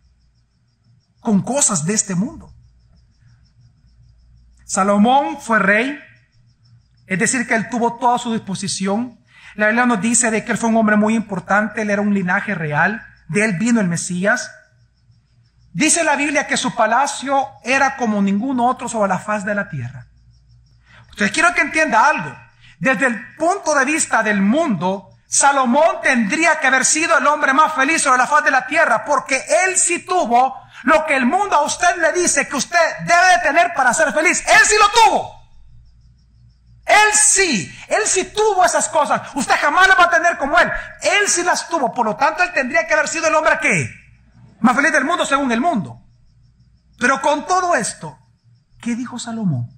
Con 1.20 1.42
cosas 1.42 1.86
de 1.86 1.96
este 1.96 2.14
mundo. 2.14 2.54
Salomón 4.66 5.38
fue 5.42 5.58
rey, 5.58 5.98
es 7.08 7.18
decir, 7.18 7.48
que 7.48 7.56
él 7.56 7.68
tuvo 7.70 7.98
toda 7.98 8.20
su 8.20 8.32
disposición. 8.32 9.20
La 9.56 9.68
Biblia 9.68 9.88
nos 9.88 10.00
dice 10.00 10.30
de 10.30 10.46
que 10.46 10.52
él 10.52 10.58
fue 10.60 10.70
un 10.70 10.78
hombre 10.78 10.96
muy 10.96 11.16
importante, 11.16 11.82
él 11.82 11.90
era 11.90 12.02
un 12.02 12.14
linaje 12.14 12.54
real 12.54 13.11
de 13.32 13.46
él 13.46 13.54
vino 13.54 13.80
el 13.80 13.88
Mesías. 13.88 14.52
Dice 15.72 16.04
la 16.04 16.18
Biblia 16.18 16.48
que 16.48 16.58
su 16.58 16.76
palacio 16.76 17.48
era 17.64 17.96
como 17.96 18.22
ningún 18.22 18.60
otro 18.60 18.90
sobre 18.90 19.08
la 19.08 19.20
faz 19.20 19.46
de 19.46 19.56
la 19.56 19.70
tierra. 19.70 20.06
Ustedes 21.10 21.32
quiero 21.32 21.54
que 21.54 21.62
entienda 21.62 22.08
algo. 22.08 22.36
Desde 22.78 23.08
el 23.08 23.36
punto 23.38 23.74
de 23.74 23.86
vista 23.86 24.22
del 24.22 24.42
mundo, 24.42 25.12
Salomón 25.28 26.02
tendría 26.04 26.60
que 26.60 26.68
haber 26.68 26.84
sido 26.84 27.18
el 27.18 27.26
hombre 27.26 27.54
más 27.54 27.74
feliz 27.74 28.02
sobre 28.02 28.18
la 28.18 28.28
faz 28.28 28.44
de 28.44 28.52
la 28.52 28.68
tierra, 28.68 29.06
porque 29.06 29.42
él 29.64 29.78
sí 29.78 30.00
tuvo 30.00 30.62
lo 30.84 31.06
que 31.06 31.16
el 31.16 31.26
mundo 31.26 31.56
a 31.56 31.62
usted 31.62 31.96
le 32.02 32.12
dice 32.12 32.50
que 32.50 32.58
usted 32.58 32.80
debe 33.06 33.28
de 33.38 33.44
tener 33.44 33.74
para 33.74 33.94
ser 33.94 34.12
feliz. 34.12 34.44
Él 34.46 34.66
sí 34.66 34.76
lo 34.78 34.90
tuvo. 34.90 35.41
Él 36.86 37.14
sí, 37.14 37.74
él 37.88 38.02
sí 38.06 38.32
tuvo 38.36 38.66
esas 38.66 38.90
cosas. 38.90 39.22
Usted 39.36 39.56
jamás 39.60 39.88
las 39.88 39.98
va 39.98 40.06
a 40.06 40.10
tener 40.10 40.38
como 40.38 40.58
él. 40.60 40.70
Él 41.02 41.28
sí 41.28 41.44
las 41.44 41.70
tuvo. 41.70 41.94
Por 41.94 42.06
lo 42.06 42.16
tanto, 42.16 42.44
él 42.44 42.52
tendría 42.54 42.88
que 42.88 42.94
haber 42.94 43.08
sido 43.08 43.28
el 43.28 43.36
hombre 43.36 43.60
que 43.62 43.90
más 44.62 44.76
feliz 44.76 44.92
del 44.92 45.06
mundo 45.06 45.26
según 45.26 45.52
el 45.52 45.62
mundo. 45.62 46.02
Pero 46.98 47.22
con 47.22 47.46
todo 47.46 47.76
esto, 47.76 48.18
¿qué 48.80 48.96
dijo 48.96 49.20
Salomón? 49.20 49.70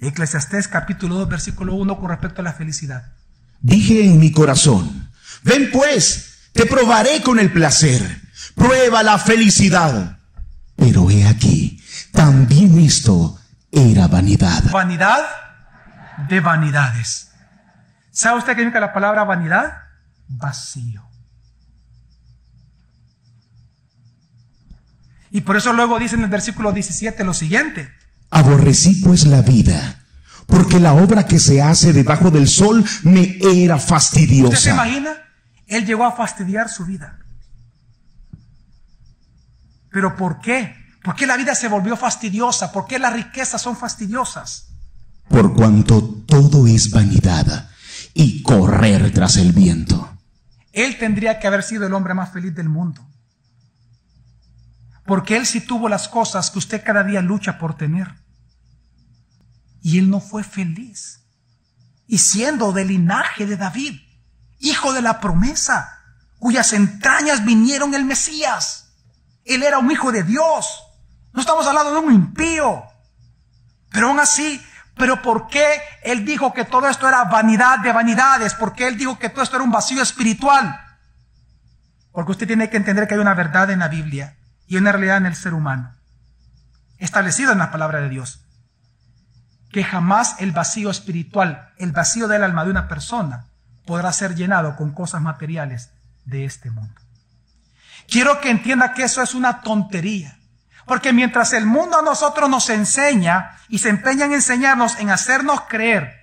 Eclesiastés 0.00 0.66
capítulo 0.66 1.14
2, 1.16 1.28
versículo 1.28 1.74
1 1.74 1.98
con 1.98 2.08
respecto 2.08 2.40
a 2.40 2.44
la 2.44 2.52
felicidad. 2.52 3.12
Dije 3.60 4.04
en 4.04 4.18
mi 4.18 4.32
corazón, 4.32 5.12
ven 5.44 5.70
pues, 5.72 6.50
te 6.52 6.66
probaré 6.66 7.22
con 7.22 7.38
el 7.38 7.52
placer, 7.52 8.20
prueba 8.56 9.04
la 9.04 9.18
felicidad. 9.18 10.18
Pero 10.74 11.08
he 11.10 11.28
aquí, 11.28 11.80
también 12.10 12.80
esto 12.80 13.38
era 13.70 14.08
vanidad. 14.08 14.64
Vanidad 14.72 15.24
de 16.28 16.40
vanidades. 16.40 17.30
¿Sabe 18.10 18.38
usted 18.38 18.52
qué 18.52 18.60
significa 18.60 18.80
la 18.80 18.92
palabra 18.92 19.24
vanidad? 19.24 19.72
Vacío. 20.28 21.08
Y 25.30 25.40
por 25.40 25.56
eso 25.56 25.72
luego 25.72 25.98
dice 25.98 26.16
en 26.16 26.24
el 26.24 26.28
versículo 26.28 26.72
17 26.72 27.24
lo 27.24 27.32
siguiente. 27.32 27.90
Aborrecí 28.30 28.96
pues 29.02 29.24
la 29.26 29.40
vida, 29.40 30.04
porque 30.46 30.78
la 30.78 30.92
obra 30.92 31.26
que 31.26 31.38
se 31.38 31.62
hace 31.62 31.94
debajo 31.94 32.30
del 32.30 32.48
sol 32.48 32.84
me 33.02 33.38
era 33.40 33.78
fastidiosa. 33.78 34.54
¿Usted 34.54 34.70
se 34.70 34.70
imagina? 34.70 35.10
Él 35.66 35.86
llegó 35.86 36.04
a 36.04 36.12
fastidiar 36.12 36.68
su 36.68 36.84
vida. 36.84 37.18
¿Pero 39.90 40.16
por 40.16 40.40
qué? 40.40 40.76
¿Por 41.02 41.14
qué 41.14 41.26
la 41.26 41.36
vida 41.36 41.54
se 41.54 41.68
volvió 41.68 41.96
fastidiosa? 41.96 42.70
¿Por 42.70 42.86
qué 42.86 42.98
las 42.98 43.12
riquezas 43.12 43.60
son 43.60 43.76
fastidiosas? 43.76 44.71
Por 45.28 45.54
cuanto 45.54 46.02
todo 46.26 46.66
es 46.66 46.90
vanidad 46.90 47.70
y 48.14 48.42
correr 48.42 49.12
tras 49.12 49.36
el 49.36 49.52
viento. 49.52 50.08
Él 50.72 50.98
tendría 50.98 51.38
que 51.38 51.46
haber 51.46 51.62
sido 51.62 51.86
el 51.86 51.94
hombre 51.94 52.14
más 52.14 52.32
feliz 52.32 52.54
del 52.54 52.68
mundo. 52.68 53.06
Porque 55.04 55.36
él 55.36 55.46
sí 55.46 55.60
tuvo 55.60 55.88
las 55.88 56.08
cosas 56.08 56.50
que 56.50 56.58
usted 56.58 56.82
cada 56.84 57.04
día 57.04 57.20
lucha 57.20 57.58
por 57.58 57.76
tener. 57.76 58.14
Y 59.82 59.98
él 59.98 60.08
no 60.08 60.20
fue 60.20 60.44
feliz. 60.44 61.20
Y 62.06 62.18
siendo 62.18 62.72
del 62.72 62.88
linaje 62.88 63.46
de 63.46 63.56
David, 63.56 64.00
hijo 64.60 64.92
de 64.92 65.02
la 65.02 65.20
promesa, 65.20 65.98
cuyas 66.38 66.72
entrañas 66.72 67.44
vinieron 67.44 67.94
el 67.94 68.04
Mesías. 68.04 68.94
Él 69.44 69.62
era 69.62 69.78
un 69.78 69.90
hijo 69.90 70.12
de 70.12 70.22
Dios. 70.22 70.66
No 71.32 71.40
estamos 71.40 71.66
hablando 71.66 71.92
de 71.92 71.98
un 71.98 72.14
impío. 72.14 72.84
Pero 73.90 74.08
aún 74.08 74.20
así, 74.20 74.62
pero 74.96 75.22
¿por 75.22 75.48
qué 75.48 75.66
él 76.02 76.24
dijo 76.24 76.52
que 76.52 76.64
todo 76.64 76.88
esto 76.88 77.08
era 77.08 77.24
vanidad 77.24 77.78
de 77.78 77.92
vanidades? 77.92 78.54
¿Por 78.54 78.74
qué 78.74 78.88
él 78.88 78.98
dijo 78.98 79.18
que 79.18 79.28
todo 79.28 79.42
esto 79.42 79.56
era 79.56 79.64
un 79.64 79.70
vacío 79.70 80.02
espiritual? 80.02 80.78
Porque 82.12 82.32
usted 82.32 82.46
tiene 82.46 82.68
que 82.68 82.76
entender 82.76 83.08
que 83.08 83.14
hay 83.14 83.20
una 83.20 83.34
verdad 83.34 83.70
en 83.70 83.78
la 83.78 83.88
Biblia 83.88 84.36
y 84.66 84.76
una 84.76 84.92
realidad 84.92 85.16
en 85.16 85.26
el 85.26 85.34
ser 85.34 85.54
humano, 85.54 85.94
establecida 86.98 87.52
en 87.52 87.58
la 87.58 87.70
palabra 87.70 88.00
de 88.00 88.10
Dios, 88.10 88.44
que 89.70 89.82
jamás 89.82 90.36
el 90.38 90.52
vacío 90.52 90.90
espiritual, 90.90 91.70
el 91.78 91.92
vacío 91.92 92.28
del 92.28 92.44
alma 92.44 92.64
de 92.64 92.70
una 92.70 92.88
persona, 92.88 93.46
podrá 93.86 94.12
ser 94.12 94.34
llenado 94.34 94.76
con 94.76 94.92
cosas 94.92 95.22
materiales 95.22 95.90
de 96.24 96.44
este 96.44 96.70
mundo. 96.70 96.94
Quiero 98.06 98.40
que 98.40 98.50
entienda 98.50 98.92
que 98.92 99.04
eso 99.04 99.22
es 99.22 99.34
una 99.34 99.62
tontería. 99.62 100.38
Porque 100.86 101.12
mientras 101.12 101.52
el 101.52 101.66
mundo 101.66 101.98
a 101.98 102.02
nosotros 102.02 102.48
nos 102.50 102.68
enseña 102.70 103.58
y 103.68 103.78
se 103.78 103.88
empeña 103.88 104.24
en 104.26 104.34
enseñarnos, 104.34 104.98
en 104.98 105.10
hacernos 105.10 105.62
creer 105.62 106.20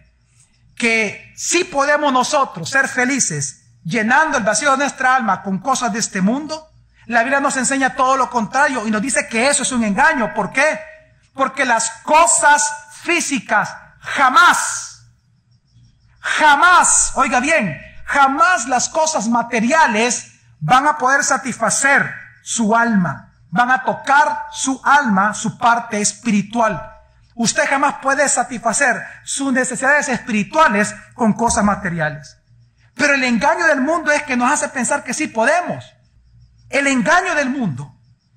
que 0.76 1.34
sí 1.36 1.64
podemos 1.66 2.12
nosotros 2.12 2.70
ser 2.70 2.88
felices 2.88 3.66
llenando 3.84 4.38
el 4.38 4.44
vacío 4.44 4.72
de 4.72 4.78
nuestra 4.78 5.16
alma 5.16 5.42
con 5.42 5.60
cosas 5.60 5.92
de 5.94 6.00
este 6.00 6.22
mundo, 6.22 6.70
la 7.06 7.22
Biblia 7.24 7.40
nos 7.40 7.58
enseña 7.58 7.96
todo 7.96 8.18
lo 8.18 8.30
contrario 8.30 8.86
y 8.88 8.92
nos 8.92 9.02
dice 9.02 9.28
que 9.28 9.50
eso 9.50 9.64
es 9.64 9.72
un 9.72 9.84
engaño. 9.84 10.34
¿Por 10.34 10.52
qué? 10.52 10.80
Porque 11.34 11.66
las 11.66 11.90
cosas 12.04 12.72
físicas 13.02 13.76
jamás, 14.00 15.08
jamás, 16.20 17.12
oiga 17.16 17.40
bien, 17.40 17.82
jamás 18.06 18.68
las 18.68 18.90
cosas 18.90 19.28
materiales 19.28 20.34
van 20.60 20.86
a 20.88 20.98
poder 20.98 21.24
satisfacer 21.24 22.14
su 22.44 22.76
alma 22.76 23.29
van 23.52 23.72
a 23.72 23.84
tocar 23.84 24.48
su 24.52 24.80
alma, 24.84 25.34
su 25.34 25.58
parte 25.58 26.00
espiritual. 26.00 26.96
Usted 27.36 27.68
jamás 27.68 27.96
puede 28.02 28.28
satisfacer 28.28 29.02
sus 29.24 29.54
necesidades 29.54 30.10
espirituales 30.10 30.94
con 31.14 31.34
cosas 31.34 31.64
materiales. 31.64 32.38
Pero 32.96 33.14
el 33.14 33.24
engaño 33.24 33.66
del 33.66 33.82
mundo 33.82 34.12
es 34.12 34.24
que 34.24 34.36
nos 34.36 34.52
hace 34.52 34.68
pensar 34.70 35.04
que 35.04 35.14
sí 35.14 35.28
podemos. 35.28 35.86
El 36.70 36.86
engaño 36.88 37.34
del 37.36 37.50
mundo 37.50 37.96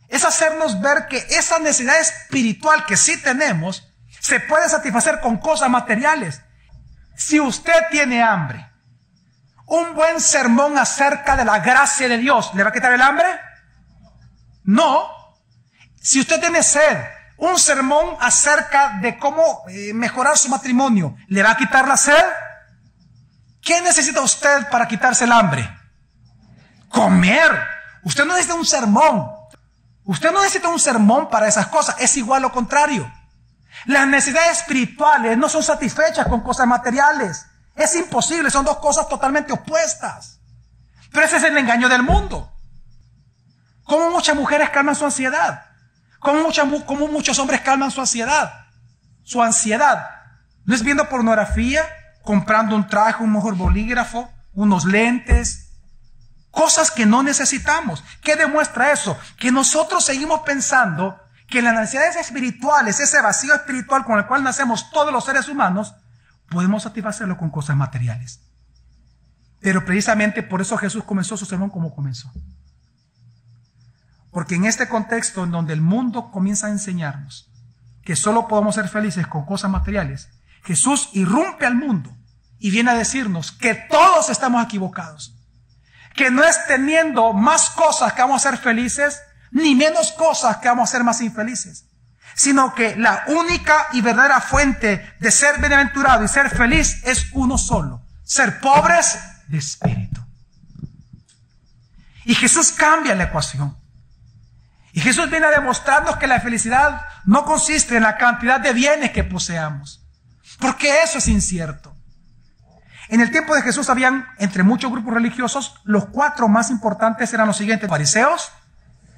es 0.09 0.25
hacernos 0.25 0.81
ver 0.81 1.07
que 1.09 1.19
esa 1.31 1.59
necesidad 1.59 1.99
espiritual 1.99 2.87
que 2.87 2.97
sí 2.97 3.21
tenemos 3.21 3.93
se 4.21 4.39
puede 4.41 4.69
satisfacer 4.69 5.21
con 5.21 5.39
cosas 5.39 5.69
materiales. 5.69 6.43
Si 7.17 7.41
usted 7.41 7.89
tiene 7.91 8.23
hambre, 8.23 8.71
un 9.67 9.95
buen 9.95 10.21
sermón 10.21 10.79
acerca 10.79 11.37
de 11.37 11.45
la 11.45 11.59
gracia 11.59 12.09
de 12.09 12.19
Dios, 12.19 12.53
¿le 12.55 12.63
va 12.63 12.71
a 12.71 12.73
quitar 12.73 12.93
el 12.93 13.03
hambre? 13.03 13.27
No. 14.65 15.09
Si 16.01 16.21
usted 16.21 16.41
tiene 16.41 16.63
sed, 16.63 16.99
un 17.39 17.59
sermón 17.59 18.17
acerca 18.21 18.99
de 19.01 19.19
cómo 19.19 19.65
eh, 19.69 19.93
mejorar 19.95 20.39
su 20.39 20.49
matrimonio, 20.49 21.17
¿le 21.29 21.43
va 21.43 21.53
a 21.53 21.57
quitar 21.57 21.89
la 21.89 21.97
sed? 21.97 22.25
¿Qué 23.61 23.81
necesita 23.81 24.21
usted 24.21 24.69
para 24.71 24.89
quitarse 24.89 25.25
el 25.25 25.33
hambre? 25.33 25.69
Comer. 26.89 27.51
Usted 28.05 28.25
no 28.25 28.35
necesita 28.35 28.55
un 28.55 28.67
sermón. 28.67 29.31
Usted 30.05 30.33
no 30.33 30.41
necesita 30.41 30.69
un 30.69 30.81
sermón 30.81 31.31
para 31.31 31.47
esas 31.47 31.69
cosas. 31.69 31.97
Es 31.99 32.17
igual 32.17 32.43
lo 32.43 32.53
contrario. 32.53 33.11
Las 33.87 34.07
necesidades 34.07 34.59
espirituales 34.59 35.39
no 35.39 35.49
son 35.49 35.63
satisfechas 35.63 36.27
con 36.27 36.43
cosas 36.43 36.67
materiales. 36.67 37.47
Es 37.77 37.95
imposible. 37.95 38.51
Son 38.51 38.65
dos 38.65 38.79
cosas 38.79 39.09
totalmente 39.09 39.53
opuestas. 39.53 40.41
Pero 41.13 41.27
ese 41.27 41.37
es 41.37 41.45
el 41.45 41.57
engaño 41.57 41.89
del 41.89 42.03
mundo. 42.03 42.52
¿Cómo 43.85 44.11
muchas 44.11 44.37
mujeres 44.37 44.71
calman 44.71 44.95
su 44.95 45.05
ansiedad? 45.05 45.67
¿Cómo, 46.21 46.43
muchas, 46.43 46.67
cómo 46.87 47.09
muchos 47.09 47.39
hombres 47.39 47.61
calman 47.61 47.91
su 47.91 48.01
ansiedad? 48.01 48.67
Su 49.23 49.43
ansiedad. 49.43 50.09
¿No 50.65 50.75
es 50.75 50.83
viendo 50.83 51.09
pornografía? 51.09 51.85
comprando 52.23 52.77
un 52.77 52.87
traje, 52.87 53.23
un 53.23 53.33
mejor 53.33 53.57
bolígrafo, 53.57 54.31
unos 54.55 54.85
lentes, 54.85 55.71
cosas 56.51 56.91
que 56.91 57.07
no 57.07 57.23
necesitamos. 57.23 58.05
¿Qué 58.23 58.37
demuestra 58.37 58.93
eso? 58.93 59.19
Que 59.39 59.51
nosotros 59.51 60.05
seguimos 60.05 60.41
pensando 60.41 61.19
que 61.49 61.63
las 61.63 61.75
necesidades 61.75 62.17
espirituales, 62.17 63.01
ese 63.01 63.21
vacío 63.21 63.55
espiritual 63.55 64.05
con 64.05 64.19
el 64.19 64.27
cual 64.27 64.43
nacemos 64.43 64.91
todos 64.91 65.13
los 65.13 65.25
seres 65.25 65.49
humanos, 65.49 65.95
podemos 66.49 66.85
satisfacerlo 66.85 67.37
con 67.37 67.51
cosas 67.51 67.77
materiales. 67.77 68.41
Pero 69.61 69.85
precisamente 69.85 70.43
por 70.43 70.61
eso 70.61 70.77
Jesús 70.77 71.05
comenzó 71.05 71.37
su 71.37 71.45
sermón 71.45 71.71
como 71.71 71.95
comenzó. 71.95 72.33
Porque 74.33 74.55
en 74.57 74.65
este 74.65 74.89
contexto 74.89 75.45
en 75.45 75.51
donde 75.51 75.75
el 75.75 75.83
mundo 75.83 76.31
comienza 76.33 76.67
a 76.67 76.71
enseñarnos 76.71 77.51
que 78.03 78.17
solo 78.17 78.49
podemos 78.49 78.75
ser 78.75 78.89
felices 78.89 79.27
con 79.27 79.45
cosas 79.45 79.71
materiales, 79.71 80.31
Jesús 80.65 81.11
irrumpe 81.13 81.67
al 81.67 81.77
mundo 81.77 82.17
y 82.59 82.71
viene 82.71 82.91
a 82.91 82.95
decirnos 82.95 83.53
que 83.53 83.75
todos 83.75 84.31
estamos 84.31 84.65
equivocados. 84.65 85.37
Que 86.15 86.31
no 86.31 86.43
es 86.43 86.67
teniendo 86.67 87.33
más 87.35 87.71
cosas 87.71 88.15
que 88.15 88.23
vamos 88.23 88.45
a 88.45 88.51
ser 88.51 88.59
felices, 88.59 89.21
ni 89.51 89.75
menos 89.75 90.13
cosas 90.13 90.57
que 90.57 90.69
vamos 90.69 90.89
a 90.89 90.93
ser 90.93 91.05
más 91.05 91.21
infelices. 91.21 91.85
Sino 92.35 92.75
que 92.75 92.97
la 92.97 93.25
única 93.29 93.89
y 93.93 94.01
verdadera 94.01 94.41
fuente 94.41 95.15
de 95.21 95.31
ser 95.31 95.61
bienaventurado 95.61 96.25
y 96.25 96.29
ser 96.29 96.49
feliz 96.49 97.03
es 97.05 97.27
uno 97.33 97.59
solo. 97.59 98.01
Ser 98.25 98.61
pobres 98.61 99.19
de 99.49 99.59
espíritu. 99.59 100.23
Y 102.25 102.35
Jesús 102.35 102.73
cambia 102.73 103.15
la 103.15 103.25
ecuación. 103.25 103.82
Y 104.93 105.01
Jesús 105.01 105.31
viene 105.31 105.47
a 105.47 105.51
demostrarnos 105.51 106.17
que 106.17 106.27
la 106.27 106.41
felicidad 106.41 107.03
no 107.25 107.45
consiste 107.45 107.97
en 107.97 108.03
la 108.03 108.17
cantidad 108.17 108.61
de 108.61 108.73
bienes 108.73 109.11
que 109.11 109.25
poseamos 109.25 110.03
porque 110.63 111.03
eso 111.03 111.19
es 111.19 111.29
incierto. 111.29 111.95
En 113.09 113.21
el 113.21 113.31
tiempo 113.31 113.55
de 113.55 113.63
Jesús 113.63 113.91
habían, 113.91 114.27
entre 114.39 114.63
muchos 114.63 114.91
grupos 114.91 115.13
religiosos, 115.13 115.75
los 115.85 116.07
cuatro 116.07 116.49
más 116.49 116.71
importantes 116.71 117.35
eran 117.35 117.49
los 117.49 117.57
siguientes, 117.57 117.91
fariseos, 117.91 118.53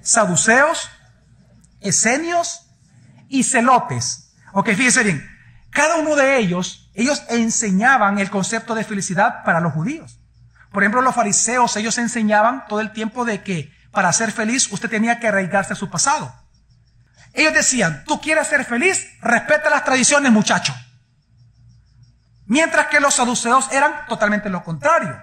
saduceos, 0.01 0.91
esenios 1.81 2.67
y 3.29 3.45
celotes. 3.45 4.35
Ok, 4.53 4.71
fíjense 4.71 5.05
bien, 5.05 5.29
cada 5.71 5.97
uno 5.97 6.17
de 6.17 6.39
ellos, 6.39 6.91
ellos 6.95 7.23
enseñaban 7.29 8.19
el 8.19 8.31
concepto 8.31 8.75
de 8.75 8.85
felicidad 8.85 9.45
para 9.45 9.61
los 9.61 9.75
judíos. 9.75 10.19
Por 10.73 10.83
ejemplo, 10.83 11.03
los 11.03 11.15
fariseos, 11.15 11.77
ellos 11.77 11.99
enseñaban 11.99 12.65
todo 12.67 12.81
el 12.81 12.93
tiempo 12.93 13.25
de 13.25 13.43
que 13.43 13.71
para 13.95 14.13
ser 14.13 14.33
feliz 14.33 14.71
usted 14.71 14.91
tenía 14.91 15.19
que 15.19 15.29
arraigarse 15.29 15.73
a 15.73 15.77
su 15.77 15.89
pasado. 15.89 16.35
Ellos 17.33 17.55
decían, 17.55 18.05
tú 18.07 18.21
quieres 18.21 18.47
ser 18.49 18.65
feliz, 18.65 19.07
respeta 19.21 19.71
las 19.71 19.85
tradiciones, 19.85 20.31
muchacho. 20.31 20.75
Mientras 22.47 22.87
que 22.89 23.01
los 23.01 23.15
saduceos 23.15 23.73
eran 23.73 24.07
totalmente 24.09 24.51
lo 24.51 24.63
contrario. 24.63 25.19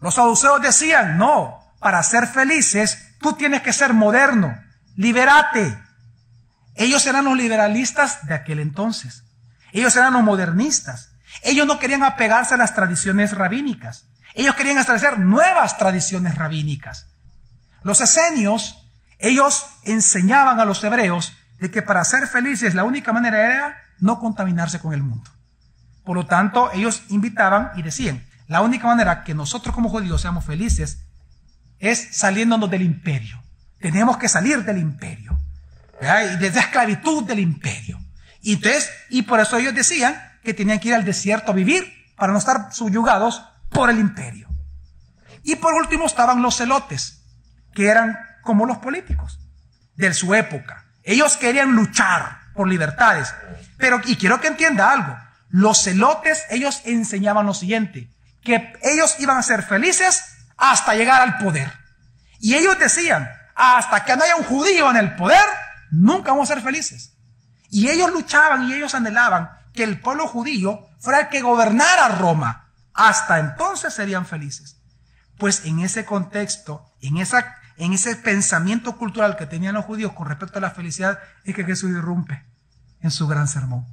Los 0.00 0.14
saduceos 0.14 0.62
decían, 0.62 1.18
no, 1.18 1.60
para 1.78 2.02
ser 2.02 2.26
felices 2.26 3.16
tú 3.20 3.34
tienes 3.34 3.62
que 3.62 3.72
ser 3.72 3.92
moderno, 3.92 4.58
liberate. 4.96 5.78
Ellos 6.74 7.06
eran 7.06 7.24
los 7.24 7.36
liberalistas 7.36 8.26
de 8.26 8.34
aquel 8.34 8.60
entonces. 8.60 9.24
Ellos 9.72 9.94
eran 9.96 10.14
los 10.14 10.22
modernistas. 10.22 11.10
Ellos 11.42 11.66
no 11.66 11.78
querían 11.78 12.02
apegarse 12.02 12.54
a 12.54 12.56
las 12.56 12.74
tradiciones 12.74 13.36
rabínicas. 13.36 14.06
Ellos 14.34 14.54
querían 14.54 14.78
establecer 14.78 15.18
nuevas 15.18 15.78
tradiciones 15.78 16.36
rabínicas. 16.36 17.06
Los 17.82 18.00
esenios, 18.00 18.88
ellos 19.18 19.66
enseñaban 19.84 20.60
a 20.60 20.64
los 20.64 20.82
hebreos 20.84 21.32
de 21.58 21.70
que 21.70 21.82
para 21.82 22.04
ser 22.04 22.26
felices 22.26 22.74
la 22.74 22.84
única 22.84 23.12
manera 23.12 23.44
era 23.44 23.76
no 23.98 24.18
contaminarse 24.18 24.78
con 24.78 24.92
el 24.92 25.02
mundo. 25.02 25.30
Por 26.04 26.16
lo 26.16 26.26
tanto, 26.26 26.70
ellos 26.72 27.02
invitaban 27.08 27.72
y 27.76 27.82
decían, 27.82 28.24
la 28.46 28.62
única 28.62 28.86
manera 28.86 29.24
que 29.24 29.34
nosotros 29.34 29.74
como 29.74 29.90
judíos 29.90 30.22
seamos 30.22 30.44
felices 30.44 31.04
es 31.78 32.16
saliéndonos 32.16 32.70
del 32.70 32.82
imperio. 32.82 33.42
Tenemos 33.78 34.16
que 34.16 34.28
salir 34.28 34.64
del 34.64 34.78
imperio. 34.78 35.38
Y 36.00 36.36
de 36.36 36.50
la 36.50 36.60
esclavitud 36.60 37.24
del 37.24 37.40
imperio. 37.40 37.98
Y, 38.40 38.54
entonces, 38.54 38.90
y 39.10 39.22
por 39.22 39.40
eso 39.40 39.56
ellos 39.56 39.74
decían 39.74 40.16
que 40.42 40.54
tenían 40.54 40.78
que 40.78 40.88
ir 40.88 40.94
al 40.94 41.04
desierto 41.04 41.52
a 41.52 41.54
vivir 41.54 41.92
para 42.16 42.32
no 42.32 42.38
estar 42.38 42.72
subyugados 42.72 43.42
por 43.68 43.90
el 43.90 43.98
imperio. 43.98 44.48
Y 45.42 45.56
por 45.56 45.74
último 45.74 46.06
estaban 46.06 46.40
los 46.40 46.56
celotes, 46.56 47.17
que 47.74 47.88
eran 47.88 48.18
como 48.42 48.66
los 48.66 48.78
políticos 48.78 49.40
de 49.96 50.12
su 50.14 50.34
época. 50.34 50.84
Ellos 51.02 51.36
querían 51.36 51.72
luchar 51.72 52.38
por 52.54 52.68
libertades. 52.68 53.34
Pero, 53.76 54.00
y 54.04 54.16
quiero 54.16 54.40
que 54.40 54.48
entienda 54.48 54.90
algo, 54.90 55.16
los 55.50 55.82
celotes, 55.82 56.44
ellos 56.50 56.82
enseñaban 56.84 57.46
lo 57.46 57.54
siguiente, 57.54 58.10
que 58.42 58.72
ellos 58.82 59.16
iban 59.18 59.38
a 59.38 59.42
ser 59.42 59.62
felices 59.62 60.24
hasta 60.56 60.94
llegar 60.94 61.22
al 61.22 61.38
poder. 61.38 61.72
Y 62.40 62.54
ellos 62.54 62.78
decían, 62.78 63.28
hasta 63.54 64.04
que 64.04 64.16
no 64.16 64.24
haya 64.24 64.36
un 64.36 64.44
judío 64.44 64.90
en 64.90 64.96
el 64.96 65.16
poder, 65.16 65.44
nunca 65.90 66.32
vamos 66.32 66.50
a 66.50 66.54
ser 66.54 66.62
felices. 66.62 67.14
Y 67.70 67.88
ellos 67.88 68.10
luchaban 68.12 68.68
y 68.68 68.74
ellos 68.74 68.94
anhelaban 68.94 69.50
que 69.74 69.84
el 69.84 70.00
pueblo 70.00 70.26
judío 70.26 70.88
fuera 71.00 71.20
el 71.20 71.28
que 71.28 71.42
gobernara 71.42 72.08
Roma. 72.08 72.70
Hasta 72.94 73.38
entonces 73.38 73.94
serían 73.94 74.26
felices. 74.26 74.77
Pues 75.38 75.64
en 75.64 75.80
ese 75.80 76.04
contexto, 76.04 76.92
en, 77.00 77.16
esa, 77.16 77.56
en 77.76 77.92
ese 77.92 78.16
pensamiento 78.16 78.96
cultural 78.96 79.36
que 79.36 79.46
tenían 79.46 79.74
los 79.74 79.84
judíos 79.84 80.12
con 80.12 80.28
respecto 80.28 80.58
a 80.58 80.62
la 80.62 80.72
felicidad, 80.72 81.18
es 81.44 81.54
que 81.54 81.64
Jesús 81.64 81.90
irrumpe 81.90 82.44
en 83.00 83.10
su 83.10 83.26
gran 83.26 83.48
sermón. 83.48 83.86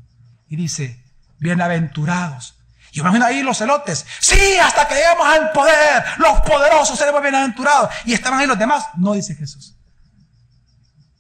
Y 0.48 0.56
dice, 0.56 1.04
bienaventurados. 1.40 2.58
Y 2.92 3.00
imagino 3.00 3.26
ahí 3.26 3.44
los 3.44 3.58
celotes. 3.58 4.06
Sí, 4.20 4.58
hasta 4.62 4.88
que 4.88 4.96
lleguemos 4.96 5.28
al 5.28 5.52
poder, 5.52 6.04
los 6.18 6.42
poderosos 6.42 6.98
seremos 6.98 7.22
bienaventurados. 7.22 7.90
Y 8.06 8.14
estaban 8.14 8.40
ahí 8.40 8.48
los 8.48 8.58
demás. 8.58 8.86
No 8.96 9.14
dice 9.14 9.36
Jesús. 9.36 9.76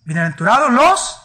Bienaventurados 0.05 0.71
los 0.71 1.19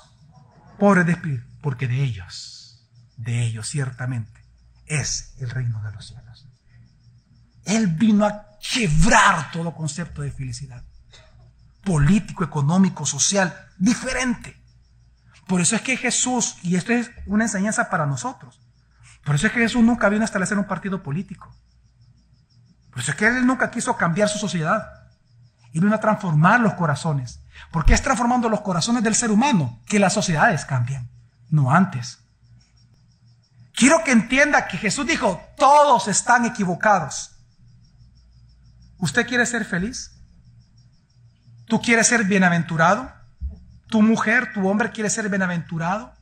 pobres 0.78 1.06
de 1.06 1.12
espíritu, 1.12 1.46
porque 1.60 1.86
de 1.86 2.02
ellos, 2.02 2.82
de 3.16 3.42
ellos 3.42 3.68
ciertamente, 3.68 4.40
es 4.86 5.34
el 5.38 5.50
reino 5.50 5.82
de 5.82 5.92
los 5.92 6.08
cielos. 6.08 6.46
Él 7.66 7.86
vino 7.86 8.26
a 8.26 8.46
quebrar 8.60 9.50
todo 9.52 9.74
concepto 9.74 10.22
de 10.22 10.30
felicidad. 10.30 10.84
Político, 11.84 12.44
económico, 12.44 13.06
social, 13.06 13.68
diferente. 13.78 14.60
Por 15.46 15.60
eso 15.60 15.76
es 15.76 15.82
que 15.82 15.96
Jesús, 15.96 16.56
y 16.62 16.76
esto 16.76 16.92
es 16.92 17.10
una 17.26 17.44
enseñanza 17.44 17.90
para 17.90 18.06
nosotros, 18.06 18.60
por 19.24 19.34
eso 19.34 19.46
es 19.46 19.52
que 19.52 19.60
Jesús 19.60 19.82
nunca 19.82 20.08
vino 20.08 20.22
a 20.22 20.24
establecer 20.24 20.58
un 20.58 20.66
partido 20.66 21.02
político. 21.02 21.54
Por 22.90 23.00
eso 23.00 23.12
es 23.12 23.16
que 23.16 23.26
Él 23.26 23.46
nunca 23.46 23.70
quiso 23.70 23.96
cambiar 23.96 24.28
su 24.28 24.38
sociedad. 24.38 24.84
Y 25.72 25.80
vino 25.80 25.94
a 25.94 26.00
transformar 26.00 26.60
los 26.60 26.74
corazones. 26.74 27.40
Porque 27.70 27.94
es 27.94 28.02
transformando 28.02 28.48
los 28.48 28.62
corazones 28.62 29.02
del 29.02 29.14
ser 29.14 29.30
humano 29.30 29.80
que 29.86 29.98
las 29.98 30.12
sociedades 30.12 30.64
cambian, 30.64 31.08
no 31.50 31.70
antes. 31.70 32.18
Quiero 33.74 34.02
que 34.02 34.12
entienda 34.12 34.66
que 34.66 34.78
Jesús 34.78 35.06
dijo, 35.06 35.40
todos 35.56 36.08
están 36.08 36.44
equivocados. 36.44 37.36
¿Usted 39.00 39.26
quiere 39.26 39.46
ser 39.46 39.64
feliz? 39.64 40.12
¿Tú 41.66 41.80
quieres 41.80 42.06
ser 42.06 42.24
bienaventurado? 42.24 43.12
¿Tu 43.88 44.02
mujer, 44.02 44.52
tu 44.52 44.68
hombre 44.68 44.90
quiere 44.90 45.10
ser 45.10 45.28
bienaventurado? 45.28 46.12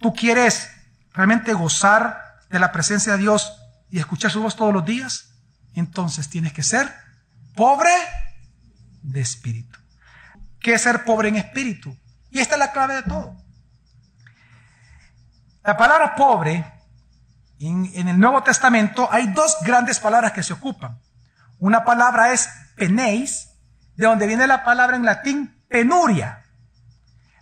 ¿Tú 0.00 0.12
quieres 0.12 0.70
realmente 1.12 1.52
gozar 1.52 2.40
de 2.50 2.58
la 2.58 2.72
presencia 2.72 3.12
de 3.12 3.18
Dios 3.18 3.52
y 3.90 3.98
escuchar 3.98 4.30
su 4.30 4.42
voz 4.42 4.56
todos 4.56 4.72
los 4.72 4.84
días, 4.84 5.34
entonces 5.74 6.28
tienes 6.28 6.52
que 6.52 6.62
ser 6.62 6.92
pobre 7.54 7.90
de 9.02 9.20
espíritu. 9.20 9.78
¿Qué 10.60 10.74
es 10.74 10.82
ser 10.82 11.04
pobre 11.04 11.28
en 11.28 11.36
espíritu? 11.36 11.96
Y 12.30 12.38
esta 12.38 12.54
es 12.54 12.58
la 12.58 12.72
clave 12.72 12.94
de 12.94 13.02
todo. 13.02 13.36
La 15.64 15.76
palabra 15.76 16.14
pobre, 16.14 16.64
en, 17.60 17.90
en, 17.94 18.08
el 18.08 18.18
Nuevo 18.18 18.42
Testamento 18.42 19.08
hay 19.10 19.28
dos 19.28 19.56
grandes 19.62 20.00
palabras 20.00 20.32
que 20.32 20.42
se 20.42 20.52
ocupan. 20.52 20.98
Una 21.62 21.84
palabra 21.84 22.32
es 22.32 22.50
penéis, 22.74 23.50
de 23.94 24.06
donde 24.06 24.26
viene 24.26 24.48
la 24.48 24.64
palabra 24.64 24.96
en 24.96 25.04
latín 25.04 25.62
penuria. 25.68 26.42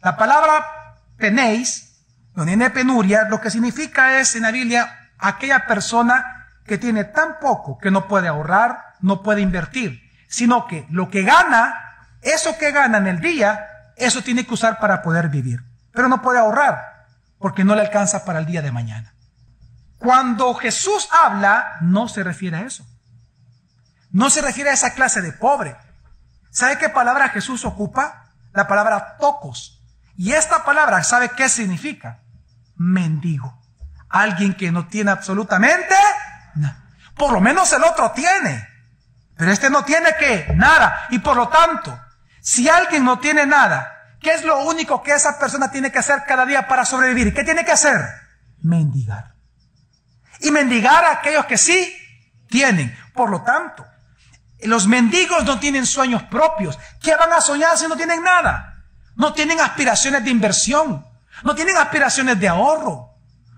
La 0.02 0.18
palabra 0.18 0.98
penéis, 1.16 2.04
donde 2.34 2.54
viene 2.54 2.68
penuria, 2.68 3.24
lo 3.30 3.40
que 3.40 3.48
significa 3.48 4.20
es 4.20 4.36
en 4.36 4.42
la 4.42 4.50
Biblia 4.50 5.08
aquella 5.18 5.66
persona 5.66 6.48
que 6.66 6.76
tiene 6.76 7.04
tan 7.04 7.38
poco 7.40 7.78
que 7.78 7.90
no 7.90 8.08
puede 8.08 8.28
ahorrar, 8.28 8.96
no 9.00 9.22
puede 9.22 9.40
invertir, 9.40 10.02
sino 10.28 10.66
que 10.66 10.86
lo 10.90 11.08
que 11.08 11.22
gana, 11.22 12.06
eso 12.20 12.58
que 12.58 12.72
gana 12.72 12.98
en 12.98 13.06
el 13.06 13.20
día, 13.20 13.94
eso 13.96 14.20
tiene 14.20 14.44
que 14.44 14.52
usar 14.52 14.78
para 14.80 15.00
poder 15.00 15.30
vivir. 15.30 15.64
Pero 15.92 16.08
no 16.08 16.20
puede 16.20 16.40
ahorrar 16.40 17.06
porque 17.38 17.64
no 17.64 17.74
le 17.74 17.80
alcanza 17.80 18.26
para 18.26 18.40
el 18.40 18.44
día 18.44 18.60
de 18.60 18.70
mañana. 18.70 19.14
Cuando 19.96 20.52
Jesús 20.52 21.08
habla, 21.10 21.78
no 21.80 22.06
se 22.06 22.22
refiere 22.22 22.58
a 22.58 22.66
eso. 22.66 22.84
No 24.12 24.30
se 24.30 24.42
refiere 24.42 24.70
a 24.70 24.74
esa 24.74 24.94
clase 24.94 25.22
de 25.22 25.32
pobre. 25.32 25.76
¿Sabe 26.50 26.78
qué 26.78 26.88
palabra 26.88 27.28
Jesús 27.28 27.64
ocupa? 27.64 28.32
La 28.52 28.66
palabra 28.66 29.16
tocos. 29.18 29.82
Y 30.16 30.32
esta 30.32 30.64
palabra, 30.64 31.02
¿sabe 31.04 31.30
qué 31.30 31.48
significa? 31.48 32.20
Mendigo. 32.76 33.58
Alguien 34.08 34.54
que 34.54 34.72
no 34.72 34.88
tiene 34.88 35.12
absolutamente 35.12 35.94
nada. 36.56 36.84
Por 37.16 37.32
lo 37.32 37.40
menos 37.40 37.72
el 37.72 37.84
otro 37.84 38.10
tiene. 38.10 38.66
Pero 39.36 39.52
este 39.52 39.70
no 39.70 39.84
tiene 39.84 40.10
que 40.18 40.52
nada. 40.54 41.06
Y 41.10 41.20
por 41.20 41.36
lo 41.36 41.48
tanto, 41.48 41.98
si 42.40 42.68
alguien 42.68 43.04
no 43.04 43.20
tiene 43.20 43.46
nada, 43.46 44.16
¿qué 44.20 44.34
es 44.34 44.44
lo 44.44 44.64
único 44.64 45.02
que 45.02 45.12
esa 45.12 45.38
persona 45.38 45.70
tiene 45.70 45.92
que 45.92 46.00
hacer 46.00 46.24
cada 46.26 46.44
día 46.44 46.66
para 46.66 46.84
sobrevivir? 46.84 47.32
¿Qué 47.32 47.44
tiene 47.44 47.64
que 47.64 47.72
hacer? 47.72 48.00
Mendigar. 48.62 49.34
Y 50.40 50.50
mendigar 50.50 51.04
a 51.04 51.12
aquellos 51.12 51.46
que 51.46 51.56
sí 51.56 51.96
tienen. 52.48 52.96
Por 53.14 53.30
lo 53.30 53.42
tanto, 53.42 53.86
los 54.62 54.86
mendigos 54.86 55.44
no 55.44 55.58
tienen 55.58 55.86
sueños 55.86 56.22
propios. 56.24 56.78
¿Qué 57.02 57.14
van 57.16 57.32
a 57.32 57.40
soñar 57.40 57.76
si 57.78 57.86
no 57.86 57.96
tienen 57.96 58.22
nada? 58.22 58.84
No 59.16 59.32
tienen 59.32 59.60
aspiraciones 59.60 60.24
de 60.24 60.30
inversión. 60.30 61.06
No 61.42 61.54
tienen 61.54 61.76
aspiraciones 61.76 62.38
de 62.38 62.48
ahorro. 62.48 63.14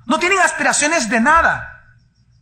No 0.06 0.18
tienen 0.18 0.38
aspiraciones 0.38 1.08
de 1.08 1.20
nada. 1.20 1.84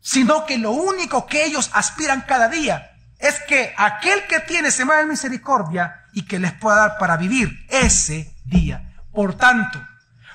Sino 0.01 0.47
que 0.47 0.59
lo 0.59 0.73
único 0.73 1.27
que 1.27 1.45
ellos 1.45 1.71
aspiran 1.73 2.23
cada 2.23 2.49
día 2.49 2.91
es 3.19 3.39
que 3.41 3.75
aquel 3.77 4.27
que 4.27 4.41
tiene 4.41 4.71
se 4.71 4.85
mueva 4.85 5.03
en 5.03 5.09
misericordia 5.09 6.07
y 6.13 6.25
que 6.25 6.39
les 6.39 6.53
pueda 6.53 6.77
dar 6.77 6.99
para 6.99 7.17
vivir 7.17 7.67
ese 7.69 8.35
día. 8.45 8.95
Por 9.13 9.35
tanto, 9.37 9.81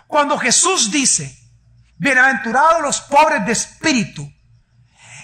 cuando 0.08 0.38
Jesús 0.38 0.92
dice, 0.92 1.36
bienaventurados 1.98 2.82
los 2.82 3.02
pobres 3.02 3.46
de 3.46 3.52
espíritu, 3.54 4.32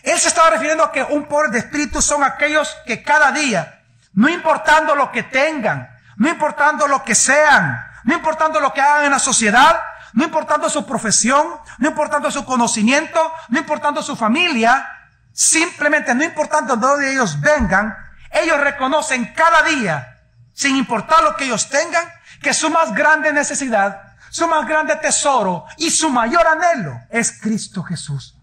él 0.03 0.19
se 0.19 0.29
estaba 0.29 0.49
refiriendo 0.49 0.83
a 0.83 0.91
que 0.91 1.03
un 1.03 1.25
pobre 1.25 1.49
de 1.49 1.59
espíritu 1.59 2.01
son 2.01 2.23
aquellos 2.23 2.75
que 2.85 3.03
cada 3.03 3.31
día, 3.31 3.81
no 4.13 4.29
importando 4.29 4.95
lo 4.95 5.11
que 5.11 5.23
tengan, 5.23 5.89
no 6.17 6.29
importando 6.29 6.87
lo 6.87 7.03
que 7.03 7.15
sean, 7.15 7.85
no 8.03 8.13
importando 8.13 8.59
lo 8.59 8.73
que 8.73 8.81
hagan 8.81 9.05
en 9.05 9.11
la 9.11 9.19
sociedad, 9.19 9.81
no 10.13 10.23
importando 10.23 10.69
su 10.69 10.85
profesión, 10.85 11.47
no 11.77 11.89
importando 11.89 12.31
su 12.31 12.45
conocimiento, 12.45 13.31
no 13.49 13.59
importando 13.59 14.01
su 14.01 14.15
familia, 14.15 14.87
simplemente 15.31 16.13
no 16.13 16.23
importando 16.23 16.75
de 16.75 16.87
dónde 16.87 17.13
ellos 17.13 17.39
vengan, 17.39 17.95
ellos 18.31 18.59
reconocen 18.59 19.33
cada 19.33 19.63
día, 19.63 20.19
sin 20.53 20.75
importar 20.75 21.23
lo 21.23 21.35
que 21.35 21.45
ellos 21.45 21.69
tengan, 21.69 22.05
que 22.41 22.53
su 22.53 22.69
más 22.69 22.93
grande 22.93 23.31
necesidad, 23.31 24.01
su 24.29 24.47
más 24.47 24.67
grande 24.67 24.95
tesoro 24.95 25.65
y 25.77 25.91
su 25.91 26.09
mayor 26.09 26.45
anhelo 26.47 27.01
es 27.09 27.39
Cristo 27.39 27.83
Jesús. 27.83 28.35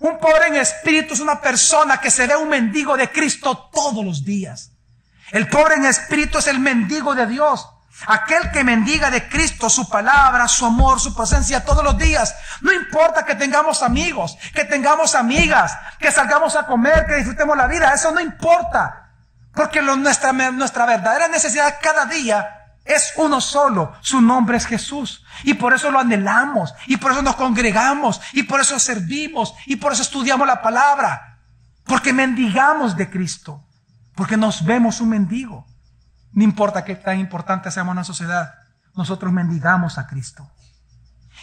Un 0.00 0.18
pobre 0.18 0.46
en 0.46 0.56
espíritu 0.56 1.14
es 1.14 1.20
una 1.20 1.40
persona 1.40 2.00
que 2.00 2.10
se 2.10 2.26
ve 2.26 2.36
un 2.36 2.48
mendigo 2.48 2.96
de 2.96 3.10
Cristo 3.10 3.70
todos 3.72 4.04
los 4.04 4.24
días. 4.24 4.72
El 5.30 5.48
pobre 5.48 5.74
en 5.74 5.84
espíritu 5.84 6.38
es 6.38 6.46
el 6.46 6.60
mendigo 6.60 7.14
de 7.14 7.26
Dios. 7.26 7.68
Aquel 8.06 8.52
que 8.52 8.62
mendiga 8.62 9.10
de 9.10 9.28
Cristo 9.28 9.68
su 9.68 9.88
palabra, 9.88 10.46
su 10.46 10.64
amor, 10.64 11.00
su 11.00 11.14
presencia 11.14 11.64
todos 11.64 11.82
los 11.82 11.98
días. 11.98 12.34
No 12.60 12.72
importa 12.72 13.24
que 13.24 13.34
tengamos 13.34 13.82
amigos, 13.82 14.38
que 14.54 14.64
tengamos 14.64 15.16
amigas, 15.16 15.76
que 15.98 16.12
salgamos 16.12 16.54
a 16.54 16.66
comer, 16.66 17.06
que 17.06 17.16
disfrutemos 17.16 17.56
la 17.56 17.66
vida. 17.66 17.92
Eso 17.92 18.12
no 18.12 18.20
importa. 18.20 19.10
Porque 19.52 19.82
nuestra, 19.82 20.32
nuestra 20.32 20.86
verdadera 20.86 21.26
necesidad 21.26 21.78
cada 21.82 22.06
día 22.06 22.57
es 22.88 23.12
uno 23.16 23.40
solo, 23.40 23.92
su 24.00 24.20
nombre 24.20 24.56
es 24.56 24.66
Jesús. 24.66 25.22
Y 25.44 25.54
por 25.54 25.74
eso 25.74 25.90
lo 25.90 26.00
anhelamos, 26.00 26.74
y 26.86 26.96
por 26.96 27.12
eso 27.12 27.22
nos 27.22 27.36
congregamos, 27.36 28.20
y 28.32 28.44
por 28.44 28.60
eso 28.60 28.78
servimos, 28.78 29.54
y 29.66 29.76
por 29.76 29.92
eso 29.92 30.02
estudiamos 30.02 30.46
la 30.46 30.62
palabra. 30.62 31.38
Porque 31.84 32.14
mendigamos 32.14 32.96
de 32.96 33.10
Cristo, 33.10 33.62
porque 34.14 34.38
nos 34.38 34.64
vemos 34.64 35.02
un 35.02 35.10
mendigo. 35.10 35.66
No 36.32 36.42
importa 36.42 36.84
qué 36.84 36.96
tan 36.96 37.20
importante 37.20 37.70
seamos 37.70 37.92
en 37.92 37.98
la 37.98 38.04
sociedad, 38.04 38.54
nosotros 38.94 39.32
mendigamos 39.32 39.98
a 39.98 40.06
Cristo. 40.06 40.50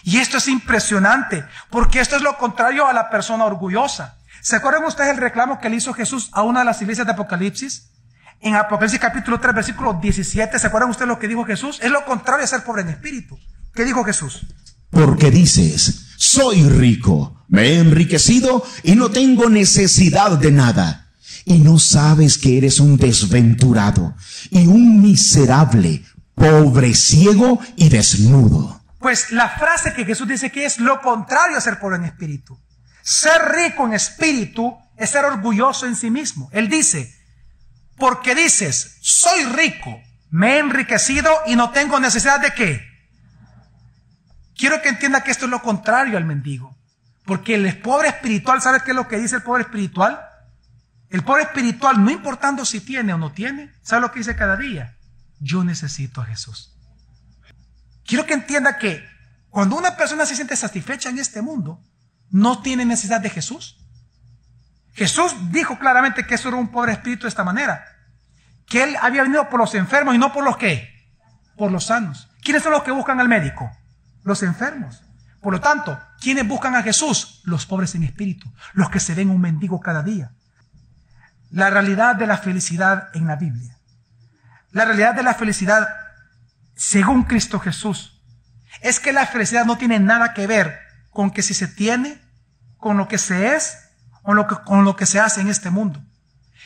Y 0.04 0.18
esto 0.18 0.38
es 0.38 0.48
impresionante, 0.48 1.46
porque 1.70 2.00
esto 2.00 2.16
es 2.16 2.24
lo 2.24 2.38
contrario 2.38 2.88
a 2.88 2.94
la 2.94 3.10
persona 3.10 3.46
orgullosa. 3.46 4.18
¿Se 4.42 4.56
acuerdan 4.56 4.84
ustedes 4.84 5.12
el 5.12 5.18
reclamo 5.18 5.60
que 5.60 5.70
le 5.70 5.78
hizo 5.78 5.94
Jesús 5.94 6.30
a 6.34 6.42
una 6.42 6.60
de 6.60 6.66
las 6.66 6.82
iglesias 6.82 7.06
de 7.06 7.14
Apocalipsis? 7.14 7.92
En 8.46 8.54
Apocalipsis 8.54 9.00
capítulo 9.00 9.40
3, 9.40 9.56
versículo 9.56 9.98
17, 10.00 10.60
¿se 10.60 10.68
acuerdan 10.68 10.92
ustedes 10.92 11.08
lo 11.08 11.18
que 11.18 11.28
dijo 11.28 11.44
Jesús? 11.46 11.80
Es 11.82 11.90
lo 11.90 12.06
contrario 12.06 12.44
a 12.44 12.48
ser 12.48 12.64
pobre 12.64 12.84
en 12.84 12.90
espíritu. 12.90 13.40
¿Qué 13.74 13.84
dijo 13.84 14.04
Jesús? 14.04 14.46
Porque 14.92 15.32
dices, 15.32 16.14
soy 16.16 16.62
rico, 16.70 17.44
me 17.48 17.64
he 17.64 17.80
enriquecido 17.80 18.64
y 18.84 18.96
no 18.96 19.10
tengo 19.10 19.50
necesidad 19.50 20.38
de 20.38 20.52
nada. 20.52 21.08
Y 21.44 21.58
no 21.58 21.80
sabes 21.80 22.38
que 22.38 22.60
eres 22.60 22.80
un 22.80 22.98
desventurado 22.98 24.16
y 24.52 24.68
un 24.68 25.02
miserable, 25.02 26.06
pobre, 26.36 26.94
ciego 26.94 27.60
y 27.76 27.90
desnudo. 27.90 28.80
Pues 29.00 29.32
la 29.32 29.50
frase 29.50 29.96
que 29.96 30.06
Jesús 30.06 30.28
dice 30.28 30.52
que 30.52 30.66
es 30.66 30.80
lo 30.80 31.02
contrario 31.02 31.58
a 31.58 31.62
ser 31.62 31.80
pobre 31.80 31.96
en 31.98 32.06
espíritu. 32.06 32.56
Ser 33.02 33.42
rico 33.56 33.88
en 33.88 33.94
espíritu 33.94 34.78
es 34.96 35.10
ser 35.10 35.26
orgulloso 35.26 35.88
en 35.88 35.96
sí 35.96 36.12
mismo. 36.12 36.48
Él 36.52 36.70
dice, 36.70 37.25
porque 37.98 38.36
dices, 38.36 38.98
soy 39.02 39.46
rico, 39.46 40.02
me 40.30 40.56
he 40.56 40.60
enriquecido 40.60 41.32
y 41.46 41.56
no 41.56 41.72
tengo 41.72 42.00
necesidad 42.00 42.40
de 42.40 42.54
qué. 42.54 42.86
Quiero 44.58 44.82
que 44.82 44.90
entienda 44.90 45.24
que 45.24 45.32
esto 45.32 45.46
es 45.46 45.52
lo 45.52 45.62
contrario 45.62 46.18
al 46.18 46.26
mendigo. 46.26 46.76
Porque 47.26 47.56
el 47.56 47.82
pobre 47.82 48.10
espiritual, 48.10 48.62
¿sabe 48.62 48.82
qué 48.84 48.92
es 48.92 48.96
lo 48.96 49.08
que 49.08 49.18
dice 49.18 49.38
el 49.38 49.44
pobre 49.44 49.64
espiritual? 49.64 50.22
El 51.10 51.24
pobre 51.24 51.44
espiritual, 51.44 52.04
no 52.04 52.12
importando 52.12 52.66
si 52.66 52.82
tiene 52.82 53.14
o 53.14 53.18
no 53.18 53.32
tiene, 53.32 53.74
¿sabe 53.82 54.02
lo 54.02 54.12
que 54.12 54.20
dice 54.20 54.36
cada 54.36 54.58
día? 54.58 54.98
Yo 55.40 55.64
necesito 55.64 56.22
a 56.22 56.26
Jesús. 56.26 56.74
Quiero 58.06 58.26
que 58.26 58.34
entienda 58.34 58.78
que 58.78 59.04
cuando 59.50 59.78
una 59.78 59.96
persona 59.96 60.26
se 60.26 60.36
siente 60.36 60.56
satisfecha 60.56 61.10
en 61.10 61.18
este 61.18 61.42
mundo, 61.42 61.82
no 62.30 62.62
tiene 62.62 62.86
necesidad 62.86 63.22
de 63.22 63.30
Jesús. 63.30 63.78
Jesús 64.96 65.36
dijo 65.52 65.78
claramente 65.78 66.26
que 66.26 66.36
eso 66.36 66.48
era 66.48 66.58
un 66.58 66.70
pobre 66.70 66.94
espíritu 66.94 67.24
de 67.24 67.30
esta 67.30 67.44
manera. 67.44 67.86
Que 68.66 68.84
él 68.84 68.96
había 69.02 69.24
venido 69.24 69.50
por 69.50 69.60
los 69.60 69.76
enfermos 69.76 70.16
y 70.16 70.18
no 70.18 70.32
por 70.32 70.44
los 70.44 70.58
que, 70.58 70.90
por 71.58 71.72
los 71.72 71.86
sanos. 71.86 72.30
¿Quiénes 72.42 72.64
son 72.64 72.72
los 72.72 72.84
que 72.84 72.92
buscan 72.92 73.20
al 73.20 73.28
médico? 73.28 73.70
Los 74.24 74.42
enfermos. 74.42 75.04
Por 75.42 75.54
lo 75.54 75.62
tanto, 75.62 76.00
¿quiénes 76.20 76.48
buscan 76.48 76.76
a 76.76 76.82
Jesús? 76.82 77.42
Los 77.44 77.66
pobres 77.66 77.94
en 77.96 78.04
espíritu, 78.04 78.52
los 78.74 78.90
que 78.90 79.00
se 79.00 79.14
ven 79.14 79.30
un 79.30 79.42
mendigo 79.42 79.80
cada 79.82 80.02
día. 80.02 80.32
La 81.52 81.70
realidad 81.70 82.16
de 82.16 82.26
la 82.26 82.38
felicidad 82.38 83.10
en 83.14 83.28
la 83.28 83.36
Biblia. 83.36 83.78
La 84.72 84.86
realidad 84.86 85.14
de 85.14 85.24
la 85.24 85.34
felicidad 85.34 85.88
según 86.76 87.24
Cristo 87.24 87.60
Jesús 87.60 88.22
es 88.82 89.00
que 89.00 89.14
la 89.14 89.28
felicidad 89.28 89.66
no 89.66 89.78
tiene 89.78 90.00
nada 90.00 90.34
que 90.34 90.48
ver 90.48 90.80
con 91.12 91.32
que 91.32 91.42
si 91.42 91.54
se 91.54 91.68
tiene, 91.68 92.22
con 92.78 92.98
lo 92.98 93.08
que 93.08 93.18
se 93.18 93.56
es 93.56 93.85
con 94.26 94.36
lo, 94.36 94.48
que, 94.48 94.56
con 94.66 94.84
lo 94.84 94.96
que 94.96 95.06
se 95.06 95.20
hace 95.20 95.42
en 95.42 95.50
este 95.50 95.70
mundo, 95.70 96.02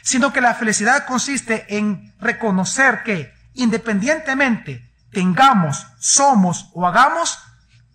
sino 0.01 0.31
que 0.31 0.41
la 0.41 0.53
felicidad 0.53 1.05
consiste 1.05 1.77
en 1.77 2.15
reconocer 2.19 3.03
que 3.03 3.33
independientemente 3.53 4.89
tengamos, 5.11 5.85
somos 5.99 6.69
o 6.73 6.87
hagamos, 6.87 7.37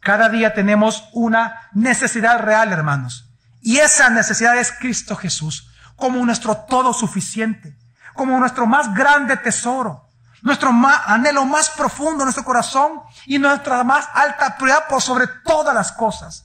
cada 0.00 0.28
día 0.28 0.52
tenemos 0.52 1.08
una 1.12 1.70
necesidad 1.72 2.40
real, 2.40 2.72
hermanos. 2.72 3.30
Y 3.62 3.78
esa 3.78 4.10
necesidad 4.10 4.58
es 4.58 4.70
Cristo 4.70 5.16
Jesús, 5.16 5.70
como 5.96 6.24
nuestro 6.26 6.54
todo 6.68 6.92
suficiente, 6.92 7.78
como 8.12 8.38
nuestro 8.38 8.66
más 8.66 8.92
grande 8.94 9.38
tesoro, 9.38 10.10
nuestro 10.42 10.70
anhelo 11.06 11.46
más 11.46 11.70
profundo, 11.70 12.24
nuestro 12.24 12.44
corazón 12.44 13.00
y 13.24 13.38
nuestra 13.38 13.82
más 13.82 14.06
alta 14.12 14.58
prioridad 14.58 14.86
por 14.88 15.00
sobre 15.00 15.26
todas 15.42 15.74
las 15.74 15.90
cosas. 15.92 16.44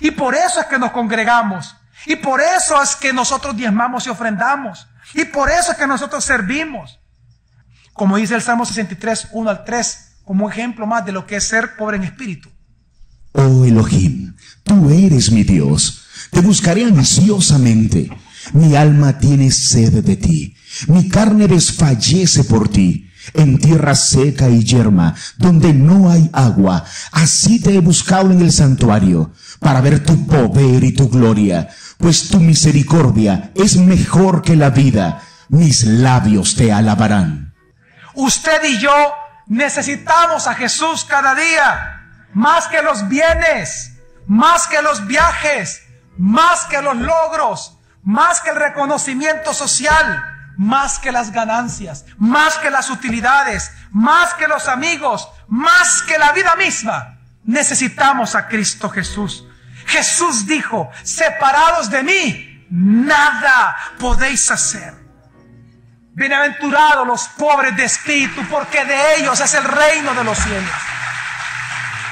Y 0.00 0.10
por 0.10 0.34
eso 0.34 0.60
es 0.60 0.66
que 0.66 0.78
nos 0.78 0.92
congregamos, 0.92 1.74
y 2.06 2.16
por 2.16 2.40
eso 2.40 2.80
es 2.82 2.96
que 2.96 3.12
nosotros 3.12 3.56
diezmamos 3.56 4.06
y 4.06 4.10
ofrendamos. 4.10 4.86
Y 5.14 5.24
por 5.24 5.50
eso 5.50 5.72
es 5.72 5.78
que 5.78 5.86
nosotros 5.86 6.24
servimos. 6.24 7.00
Como 7.92 8.16
dice 8.16 8.34
el 8.34 8.42
Salmo 8.42 8.64
63, 8.64 9.28
1 9.32 9.50
al 9.50 9.64
3, 9.64 9.98
como 10.24 10.48
ejemplo 10.48 10.86
más 10.86 11.04
de 11.04 11.12
lo 11.12 11.26
que 11.26 11.36
es 11.36 11.44
ser 11.44 11.76
pobre 11.76 11.96
en 11.96 12.04
espíritu. 12.04 12.50
Oh 13.32 13.64
Elohim, 13.64 14.34
tú 14.62 14.90
eres 14.90 15.30
mi 15.30 15.42
Dios. 15.42 16.04
Te 16.30 16.40
buscaré 16.40 16.84
ansiosamente. 16.84 18.10
Mi 18.52 18.76
alma 18.76 19.18
tiene 19.18 19.50
sed 19.50 20.04
de 20.04 20.16
ti. 20.16 20.54
Mi 20.86 21.08
carne 21.08 21.48
desfallece 21.48 22.44
por 22.44 22.68
ti. 22.68 23.10
En 23.34 23.58
tierra 23.58 23.94
seca 23.94 24.48
y 24.48 24.64
yerma, 24.64 25.14
donde 25.36 25.74
no 25.74 26.10
hay 26.10 26.30
agua, 26.32 26.84
así 27.12 27.60
te 27.60 27.74
he 27.74 27.80
buscado 27.80 28.30
en 28.30 28.40
el 28.40 28.52
santuario, 28.52 29.32
para 29.60 29.80
ver 29.80 30.04
tu 30.04 30.26
poder 30.26 30.84
y 30.84 30.92
tu 30.92 31.08
gloria 31.08 31.68
pues 31.98 32.28
tu 32.28 32.38
misericordia 32.38 33.50
es 33.54 33.76
mejor 33.76 34.42
que 34.42 34.56
la 34.56 34.70
vida. 34.70 35.20
Mis 35.48 35.84
labios 35.84 36.54
te 36.54 36.72
alabarán. 36.72 37.54
Usted 38.14 38.62
y 38.64 38.78
yo 38.78 39.14
necesitamos 39.46 40.46
a 40.46 40.54
Jesús 40.54 41.04
cada 41.04 41.34
día, 41.34 42.26
más 42.34 42.68
que 42.68 42.82
los 42.82 43.08
bienes, 43.08 43.92
más 44.26 44.66
que 44.68 44.80
los 44.82 45.06
viajes, 45.06 45.82
más 46.16 46.64
que 46.66 46.80
los 46.82 46.96
logros, 46.96 47.78
más 48.02 48.40
que 48.40 48.50
el 48.50 48.56
reconocimiento 48.56 49.52
social, 49.52 50.22
más 50.56 50.98
que 50.98 51.12
las 51.12 51.32
ganancias, 51.32 52.04
más 52.18 52.58
que 52.58 52.70
las 52.70 52.90
utilidades, 52.90 53.72
más 53.90 54.34
que 54.34 54.46
los 54.46 54.68
amigos, 54.68 55.28
más 55.48 56.02
que 56.02 56.18
la 56.18 56.32
vida 56.32 56.54
misma. 56.56 57.18
Necesitamos 57.44 58.34
a 58.34 58.46
Cristo 58.46 58.90
Jesús. 58.90 59.47
Jesús 59.88 60.46
dijo, 60.46 60.90
separados 61.02 61.90
de 61.90 62.02
mí, 62.02 62.66
nada 62.70 63.76
podéis 63.98 64.50
hacer. 64.50 64.94
Bienaventurados 66.12 67.06
los 67.06 67.28
pobres 67.28 67.74
de 67.76 67.84
espíritu, 67.84 68.44
porque 68.50 68.84
de 68.84 69.16
ellos 69.16 69.40
es 69.40 69.54
el 69.54 69.64
reino 69.64 70.14
de 70.14 70.24
los 70.24 70.36
cielos. 70.36 70.70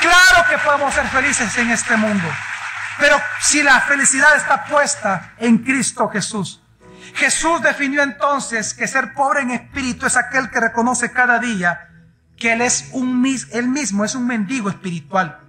Claro 0.00 0.48
que 0.48 0.58
podemos 0.58 0.94
ser 0.94 1.06
felices 1.08 1.56
en 1.58 1.70
este 1.70 1.96
mundo, 1.96 2.26
pero 2.98 3.20
si 3.40 3.62
la 3.62 3.80
felicidad 3.82 4.36
está 4.36 4.64
puesta 4.64 5.32
en 5.38 5.58
Cristo 5.58 6.08
Jesús. 6.08 6.62
Jesús 7.14 7.60
definió 7.62 8.02
entonces 8.02 8.74
que 8.74 8.88
ser 8.88 9.12
pobre 9.12 9.42
en 9.42 9.50
espíritu 9.50 10.06
es 10.06 10.16
aquel 10.16 10.50
que 10.50 10.60
reconoce 10.60 11.12
cada 11.12 11.38
día 11.38 11.88
que 12.38 12.52
él 12.52 12.60
es 12.60 12.90
un 12.92 13.24
él 13.52 13.68
mismo 13.68 14.04
es 14.04 14.14
un 14.14 14.26
mendigo 14.26 14.68
espiritual. 14.68 15.45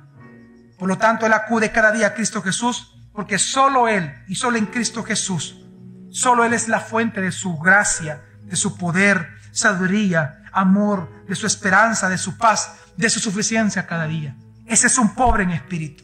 Por 0.77 0.87
lo 0.87 0.97
tanto, 0.97 1.25
él 1.25 1.33
acude 1.33 1.71
cada 1.71 1.91
día 1.91 2.07
a 2.07 2.13
Cristo 2.13 2.41
Jesús 2.41 2.93
porque 3.17 3.39
solo 3.39 3.87
él 3.87 4.13
y 4.27 4.35
solo 4.35 4.57
en 4.57 4.67
Cristo 4.67 5.03
Jesús, 5.03 5.65
solo 6.11 6.45
él 6.45 6.53
es 6.53 6.67
la 6.67 6.79
fuente 6.79 7.19
de 7.19 7.31
su 7.31 7.57
gracia, 7.57 8.21
de 8.43 8.55
su 8.55 8.77
poder, 8.77 9.27
sabiduría, 9.51 10.43
amor, 10.53 11.25
de 11.27 11.33
su 11.33 11.47
esperanza, 11.47 12.09
de 12.09 12.19
su 12.19 12.37
paz, 12.37 12.75
de 12.95 13.09
su 13.09 13.19
suficiencia 13.19 13.87
cada 13.87 14.05
día. 14.05 14.35
Ese 14.67 14.85
es 14.85 14.99
un 14.99 15.15
pobre 15.15 15.43
en 15.43 15.51
espíritu. 15.51 16.03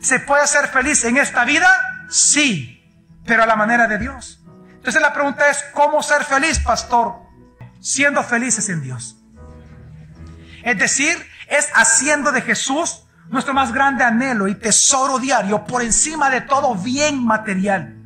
¿Se 0.00 0.20
puede 0.20 0.46
ser 0.46 0.68
feliz 0.68 1.04
en 1.04 1.18
esta 1.18 1.44
vida? 1.44 1.68
Sí, 2.08 2.82
pero 3.26 3.42
a 3.42 3.46
la 3.46 3.56
manera 3.56 3.86
de 3.86 3.98
Dios. 3.98 4.40
Entonces 4.74 5.02
la 5.02 5.12
pregunta 5.12 5.50
es, 5.50 5.64
¿cómo 5.74 6.02
ser 6.02 6.24
feliz, 6.24 6.60
pastor? 6.60 7.14
Siendo 7.80 8.22
felices 8.22 8.70
en 8.70 8.82
Dios. 8.82 9.16
Es 10.62 10.78
decir, 10.78 11.14
es 11.48 11.68
haciendo 11.74 12.32
de 12.32 12.40
Jesús 12.40 13.03
nuestro 13.28 13.54
más 13.54 13.72
grande 13.72 14.04
anhelo 14.04 14.48
y 14.48 14.54
tesoro 14.54 15.18
diario 15.18 15.64
por 15.64 15.82
encima 15.82 16.30
de 16.30 16.42
todo 16.42 16.74
bien 16.74 17.24
material. 17.24 17.96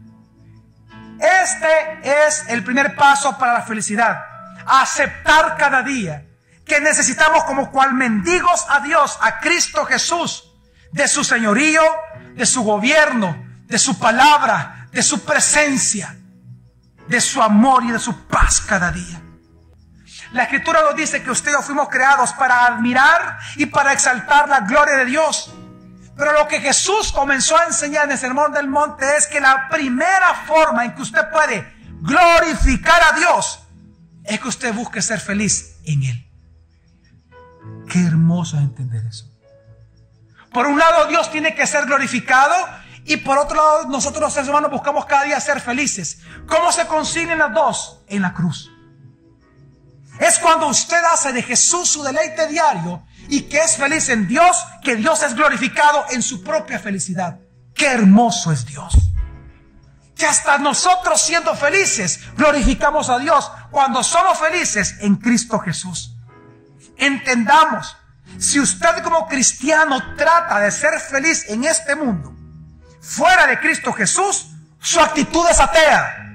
Este 1.18 2.26
es 2.26 2.44
el 2.48 2.62
primer 2.62 2.94
paso 2.94 3.36
para 3.38 3.54
la 3.54 3.62
felicidad. 3.62 4.20
Aceptar 4.66 5.56
cada 5.56 5.82
día 5.82 6.24
que 6.64 6.80
necesitamos 6.80 7.44
como 7.44 7.70
cual 7.70 7.94
mendigos 7.94 8.66
a 8.68 8.80
Dios, 8.80 9.18
a 9.20 9.40
Cristo 9.40 9.84
Jesús, 9.86 10.44
de 10.92 11.08
su 11.08 11.24
señorío, 11.24 11.82
de 12.34 12.46
su 12.46 12.62
gobierno, 12.62 13.44
de 13.66 13.78
su 13.78 13.98
palabra, 13.98 14.88
de 14.92 15.02
su 15.02 15.24
presencia, 15.24 16.16
de 17.08 17.20
su 17.20 17.42
amor 17.42 17.84
y 17.84 17.90
de 17.90 17.98
su 17.98 18.26
paz 18.26 18.60
cada 18.60 18.92
día. 18.92 19.22
La 20.32 20.44
escritura 20.44 20.82
nos 20.82 20.96
dice 20.96 21.22
que 21.22 21.30
ustedes 21.30 21.64
fuimos 21.64 21.88
creados 21.88 22.32
para 22.34 22.66
admirar 22.66 23.38
y 23.56 23.66
para 23.66 23.92
exaltar 23.92 24.48
la 24.48 24.60
gloria 24.60 24.96
de 24.96 25.04
Dios. 25.06 25.52
Pero 26.16 26.32
lo 26.32 26.48
que 26.48 26.60
Jesús 26.60 27.12
comenzó 27.12 27.56
a 27.56 27.66
enseñar 27.66 28.04
en 28.04 28.12
el 28.12 28.18
Sermón 28.18 28.52
del 28.52 28.68
Monte 28.68 29.06
es 29.16 29.26
que 29.26 29.40
la 29.40 29.68
primera 29.68 30.34
forma 30.46 30.84
en 30.84 30.94
que 30.94 31.02
usted 31.02 31.30
puede 31.30 31.72
glorificar 32.00 33.02
a 33.02 33.16
Dios 33.16 33.60
es 34.24 34.40
que 34.40 34.48
usted 34.48 34.74
busque 34.74 35.00
ser 35.00 35.20
feliz 35.20 35.76
en 35.84 36.02
Él. 36.02 36.30
Qué 37.88 38.04
hermoso 38.04 38.58
entender 38.58 39.06
eso. 39.06 39.26
Por 40.52 40.66
un 40.66 40.78
lado, 40.78 41.06
Dios 41.06 41.30
tiene 41.30 41.54
que 41.54 41.66
ser 41.66 41.86
glorificado 41.86 42.54
y 43.04 43.16
por 43.18 43.38
otro 43.38 43.56
lado, 43.56 43.84
nosotros 43.88 44.20
los 44.20 44.32
seres 44.32 44.48
humanos 44.48 44.70
buscamos 44.70 45.06
cada 45.06 45.24
día 45.24 45.40
ser 45.40 45.60
felices. 45.60 46.20
¿Cómo 46.46 46.72
se 46.72 46.86
consiguen 46.86 47.38
las 47.38 47.54
dos? 47.54 48.02
En 48.08 48.22
la 48.22 48.34
cruz. 48.34 48.70
Es 50.18 50.38
cuando 50.38 50.66
usted 50.66 51.00
hace 51.12 51.32
de 51.32 51.42
Jesús 51.42 51.88
su 51.90 52.02
deleite 52.02 52.48
diario 52.48 53.04
y 53.28 53.42
que 53.42 53.58
es 53.58 53.76
feliz 53.76 54.08
en 54.08 54.26
Dios, 54.26 54.64
que 54.82 54.96
Dios 54.96 55.22
es 55.22 55.34
glorificado 55.34 56.06
en 56.10 56.22
su 56.22 56.42
propia 56.42 56.78
felicidad. 56.78 57.38
Qué 57.74 57.86
hermoso 57.86 58.50
es 58.50 58.66
Dios. 58.66 58.94
Que 60.16 60.26
hasta 60.26 60.58
nosotros 60.58 61.20
siendo 61.20 61.54
felices 61.54 62.20
glorificamos 62.36 63.08
a 63.08 63.18
Dios 63.18 63.50
cuando 63.70 64.02
somos 64.02 64.38
felices 64.38 64.96
en 65.00 65.16
Cristo 65.16 65.60
Jesús. 65.60 66.16
Entendamos, 66.96 67.96
si 68.38 68.58
usted 68.58 69.02
como 69.04 69.28
cristiano 69.28 70.16
trata 70.16 70.58
de 70.58 70.72
ser 70.72 70.98
feliz 70.98 71.44
en 71.48 71.64
este 71.64 71.94
mundo, 71.94 72.34
fuera 73.00 73.46
de 73.46 73.60
Cristo 73.60 73.92
Jesús, 73.92 74.48
su 74.80 74.98
actitud 74.98 75.46
es 75.48 75.60
atea. 75.60 76.27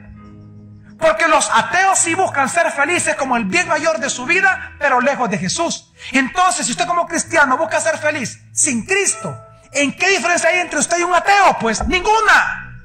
Porque 1.04 1.28
los 1.28 1.50
ateos 1.52 2.00
sí 2.00 2.16
buscan 2.16 2.48
ser 2.48 2.72
felices 2.72 3.18
como 3.18 3.36
el 3.36 3.44
bien 3.44 3.68
mayor 3.68 4.00
de 4.00 4.10
su 4.10 4.26
vida, 4.26 4.72
pero 4.80 5.02
lejos 5.02 5.30
de 5.30 5.38
Jesús. 5.38 5.92
Entonces, 6.13 6.66
si 6.66 6.72
usted 6.72 6.88
como 6.88 7.06
cristiano 7.06 7.58
busca 7.58 7.82
ser 7.82 7.98
feliz 7.98 8.39
sin 8.54 8.86
Cristo, 8.86 9.38
¿en 9.74 9.94
qué 9.98 10.12
diferencia 10.12 10.50
hay 10.50 10.60
entre 10.60 10.80
usted 10.80 10.98
y 11.00 11.04
un 11.04 11.13
ateo? 11.13 11.58
Pues 11.60 11.86
ninguna. 11.89 12.80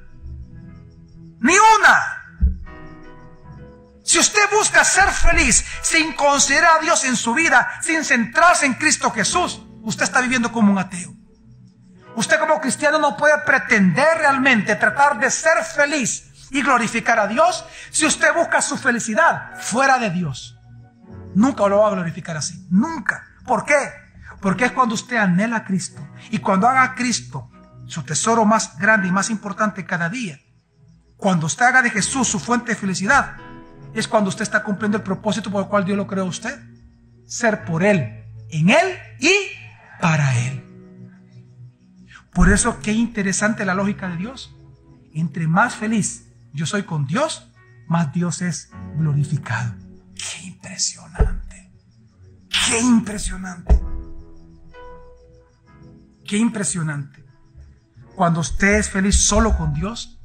Ni 1.38 1.54
una. 1.78 2.42
Si 4.02 4.18
usted 4.18 4.50
busca 4.50 4.83
ser 4.83 5.09
feliz 5.11 5.64
sin 5.83 6.12
considerar 6.14 6.78
a 6.78 6.83
Dios 6.83 7.04
en 7.04 7.14
su 7.14 7.35
vida, 7.35 7.78
sin 7.83 8.04
centrarse 8.04 8.66
en 8.66 8.74
Cristo 8.74 9.12
Jesús, 9.12 9.62
usted 9.83 10.02
está 10.02 10.20
viviendo 10.20 10.50
como 10.50 10.72
un 10.72 10.78
ateo. 10.81 11.14
Usted 12.16 12.40
como 12.40 12.61
cristiano 12.61 12.98
no 12.98 13.16
puede 13.16 13.38
pretender 13.46 14.18
realmente 14.18 14.74
tratar 14.74 15.20
de 15.20 15.31
ser 15.31 15.62
feliz 15.62 16.27
y 16.50 16.62
glorificar 16.62 17.18
a 17.18 17.26
Dios 17.26 17.64
si 17.90 18.06
usted 18.06 18.34
busca 18.34 18.61
su 18.61 18.76
felicidad 18.76 19.61
fuera 19.61 19.98
de 19.98 20.11
Dios. 20.11 20.58
Nunca 21.34 21.68
lo 21.68 21.78
va 21.78 21.88
a 21.88 21.92
glorificar 21.92 22.37
así. 22.37 22.66
Nunca. 22.70 23.24
¿Por 23.46 23.64
qué? 23.64 23.74
Porque 24.40 24.66
es 24.66 24.72
cuando 24.72 24.94
usted 24.94 25.16
anhela 25.16 25.56
a 25.56 25.64
Cristo 25.64 26.06
y 26.30 26.38
cuando 26.38 26.68
haga 26.68 26.82
a 26.82 26.94
Cristo 26.94 27.50
su 27.87 28.02
tesoro 28.02 28.44
más 28.44 28.78
grande 28.78 29.08
y 29.08 29.12
más 29.12 29.30
importante 29.30 29.84
cada 29.84 30.08
día. 30.08 30.38
Cuando 31.16 31.46
usted 31.46 31.66
haga 31.66 31.82
de 31.82 31.90
Jesús 31.90 32.28
su 32.28 32.38
fuente 32.38 32.72
de 32.72 32.76
felicidad, 32.76 33.37
es 33.94 34.06
cuando 34.06 34.28
usted 34.28 34.42
está 34.42 34.62
cumpliendo 34.62 34.96
el 34.96 35.02
propósito 35.02 35.50
por 35.50 35.64
el 35.64 35.68
cual 35.68 35.84
Dios 35.84 35.96
lo 35.96 36.06
creó 36.06 36.24
a 36.24 36.28
usted. 36.28 36.61
Ser 37.26 37.64
por 37.64 37.82
Él, 37.82 38.24
en 38.50 38.70
Él 38.70 38.98
y 39.18 39.32
para 40.00 40.38
Él. 40.38 40.64
Por 42.32 42.50
eso, 42.50 42.78
qué 42.80 42.92
interesante 42.92 43.64
la 43.64 43.74
lógica 43.74 44.08
de 44.08 44.16
Dios. 44.16 44.54
Entre 45.12 45.48
más 45.48 45.74
feliz 45.74 46.27
yo 46.52 46.66
soy 46.66 46.84
con 46.84 47.06
Dios, 47.06 47.50
más 47.87 48.12
Dios 48.12 48.42
es 48.42 48.70
glorificado. 48.96 49.74
Qué 50.14 50.46
impresionante. 50.46 51.72
Qué 52.48 52.80
impresionante. 52.80 53.80
Qué 56.26 56.37
impresionante. 56.37 57.24
Cuando 58.14 58.40
usted 58.40 58.74
es 58.74 58.90
feliz 58.90 59.16
solo 59.16 59.56
con 59.56 59.72
Dios, 59.72 60.20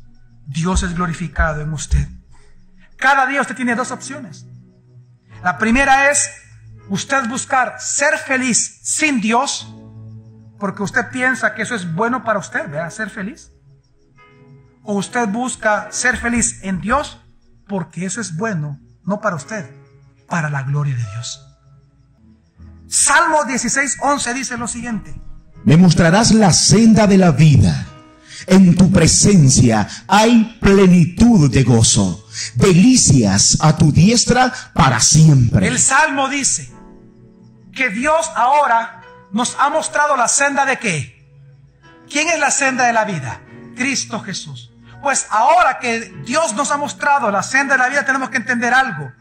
Dios 0.45 0.83
es 0.83 0.93
glorificado 0.93 1.61
en 1.61 1.71
usted. 1.73 2.07
Cada 2.97 3.25
día 3.27 3.41
usted 3.41 3.55
tiene 3.55 3.75
dos 3.75 3.91
opciones. 3.91 4.45
La 5.43 5.57
primera 5.57 6.09
es 6.09 6.29
usted 6.89 7.27
buscar 7.29 7.79
ser 7.79 8.17
feliz 8.17 8.79
sin 8.83 9.21
Dios, 9.21 9.73
porque 10.59 10.83
usted 10.83 11.09
piensa 11.11 11.53
que 11.53 11.61
eso 11.61 11.75
es 11.75 11.93
bueno 11.93 12.23
para 12.23 12.39
usted, 12.39 12.69
¿verdad? 12.69 12.89
Ser 12.89 13.09
feliz 13.09 13.52
o 14.83 14.95
usted 14.95 15.27
busca 15.29 15.87
ser 15.91 16.17
feliz 16.17 16.59
en 16.63 16.81
Dios 16.81 17.19
porque 17.67 18.05
eso 18.05 18.21
es 18.21 18.35
bueno, 18.35 18.79
no 19.05 19.21
para 19.21 19.35
usted, 19.35 19.69
para 20.27 20.49
la 20.49 20.63
gloria 20.63 20.95
de 20.95 21.03
Dios. 21.03 21.41
Salmo 22.87 23.43
16, 23.45 23.97
11 24.01 24.33
dice 24.33 24.57
lo 24.57 24.67
siguiente. 24.67 25.13
Me 25.63 25.77
mostrarás 25.77 26.31
la 26.31 26.51
senda 26.51 27.07
de 27.07 27.17
la 27.17 27.31
vida. 27.31 27.87
En 28.45 28.75
tu 28.75 28.91
presencia 28.91 29.87
hay 30.07 30.57
plenitud 30.59 31.49
de 31.49 31.63
gozo, 31.63 32.27
delicias 32.55 33.57
a 33.61 33.77
tu 33.77 33.91
diestra 33.91 34.53
para 34.73 34.99
siempre. 34.99 35.67
El 35.67 35.79
Salmo 35.79 36.27
dice 36.27 36.69
que 37.73 37.89
Dios 37.89 38.29
ahora 38.35 39.01
nos 39.31 39.55
ha 39.59 39.69
mostrado 39.69 40.17
la 40.17 40.27
senda 40.27 40.65
de 40.65 40.77
qué. 40.77 41.25
¿Quién 42.09 42.27
es 42.29 42.39
la 42.39 42.51
senda 42.51 42.85
de 42.85 42.93
la 42.93 43.05
vida? 43.05 43.41
Cristo 43.75 44.19
Jesús. 44.19 44.72
Pues 45.03 45.27
ahora 45.29 45.77
que 45.79 46.13
Dios 46.25 46.53
nos 46.53 46.71
ha 46.71 46.77
mostrado 46.77 47.29
la 47.29 47.43
senda 47.43 47.75
de 47.75 47.79
la 47.79 47.89
vida, 47.89 48.05
tenemos 48.05 48.29
que 48.29 48.37
entender 48.37 48.73
algo. 48.73 49.11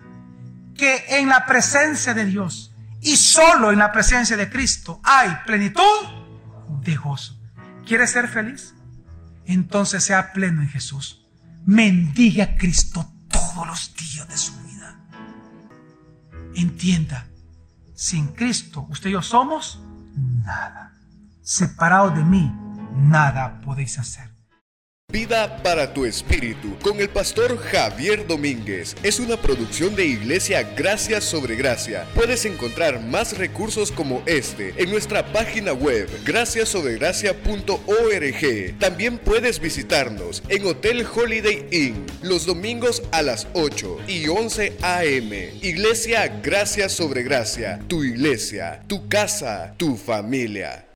Que 0.74 1.04
en 1.18 1.28
la 1.28 1.44
presencia 1.44 2.14
de 2.14 2.24
Dios 2.24 2.74
y 3.00 3.16
solo 3.16 3.72
en 3.72 3.78
la 3.78 3.92
presencia 3.92 4.36
de 4.36 4.48
Cristo 4.48 5.00
hay 5.04 5.36
plenitud 5.44 5.82
de 6.80 6.96
gozo. 6.96 7.36
¿Quieres 7.84 8.12
ser 8.12 8.28
feliz? 8.28 8.74
entonces 9.46 10.04
sea 10.04 10.32
pleno 10.32 10.62
en 10.62 10.68
Jesús. 10.68 11.26
Mendiga 11.64 12.44
a 12.44 12.56
Cristo 12.56 13.12
todos 13.28 13.66
los 13.66 13.94
días 13.94 14.28
de 14.28 14.36
su 14.36 14.52
vida. 14.62 14.98
Entienda, 16.54 17.26
sin 17.94 18.28
Cristo 18.28 18.86
usted 18.90 19.10
y 19.10 19.12
yo 19.14 19.22
somos 19.22 19.82
nada. 20.14 20.94
Separados 21.42 22.14
de 22.14 22.24
mí, 22.24 22.52
nada 22.94 23.60
podéis 23.60 23.98
hacer. 23.98 24.31
Vida 25.12 25.62
para 25.62 25.92
tu 25.92 26.06
espíritu 26.06 26.74
con 26.80 26.98
el 26.98 27.10
pastor 27.10 27.58
Javier 27.58 28.26
Domínguez 28.26 28.96
es 29.02 29.20
una 29.20 29.36
producción 29.36 29.94
de 29.94 30.06
Iglesia 30.06 30.62
Gracia 30.74 31.20
sobre 31.20 31.54
Gracia. 31.54 32.06
Puedes 32.14 32.46
encontrar 32.46 32.98
más 32.98 33.36
recursos 33.36 33.92
como 33.92 34.22
este 34.24 34.72
en 34.82 34.90
nuestra 34.90 35.30
página 35.30 35.74
web 35.74 36.08
graciasobregracia.org. 36.24 38.78
También 38.78 39.18
puedes 39.18 39.60
visitarnos 39.60 40.42
en 40.48 40.64
Hotel 40.64 41.04
Holiday 41.04 41.66
Inn 41.70 42.06
los 42.22 42.46
domingos 42.46 43.02
a 43.12 43.20
las 43.20 43.46
8 43.52 43.98
y 44.08 44.28
11 44.28 44.78
a.m. 44.80 45.52
Iglesia 45.60 46.40
Gracia 46.42 46.88
sobre 46.88 47.22
Gracia, 47.22 47.80
tu 47.86 48.02
iglesia, 48.02 48.82
tu 48.86 49.10
casa, 49.10 49.74
tu 49.76 49.98
familia. 49.98 50.86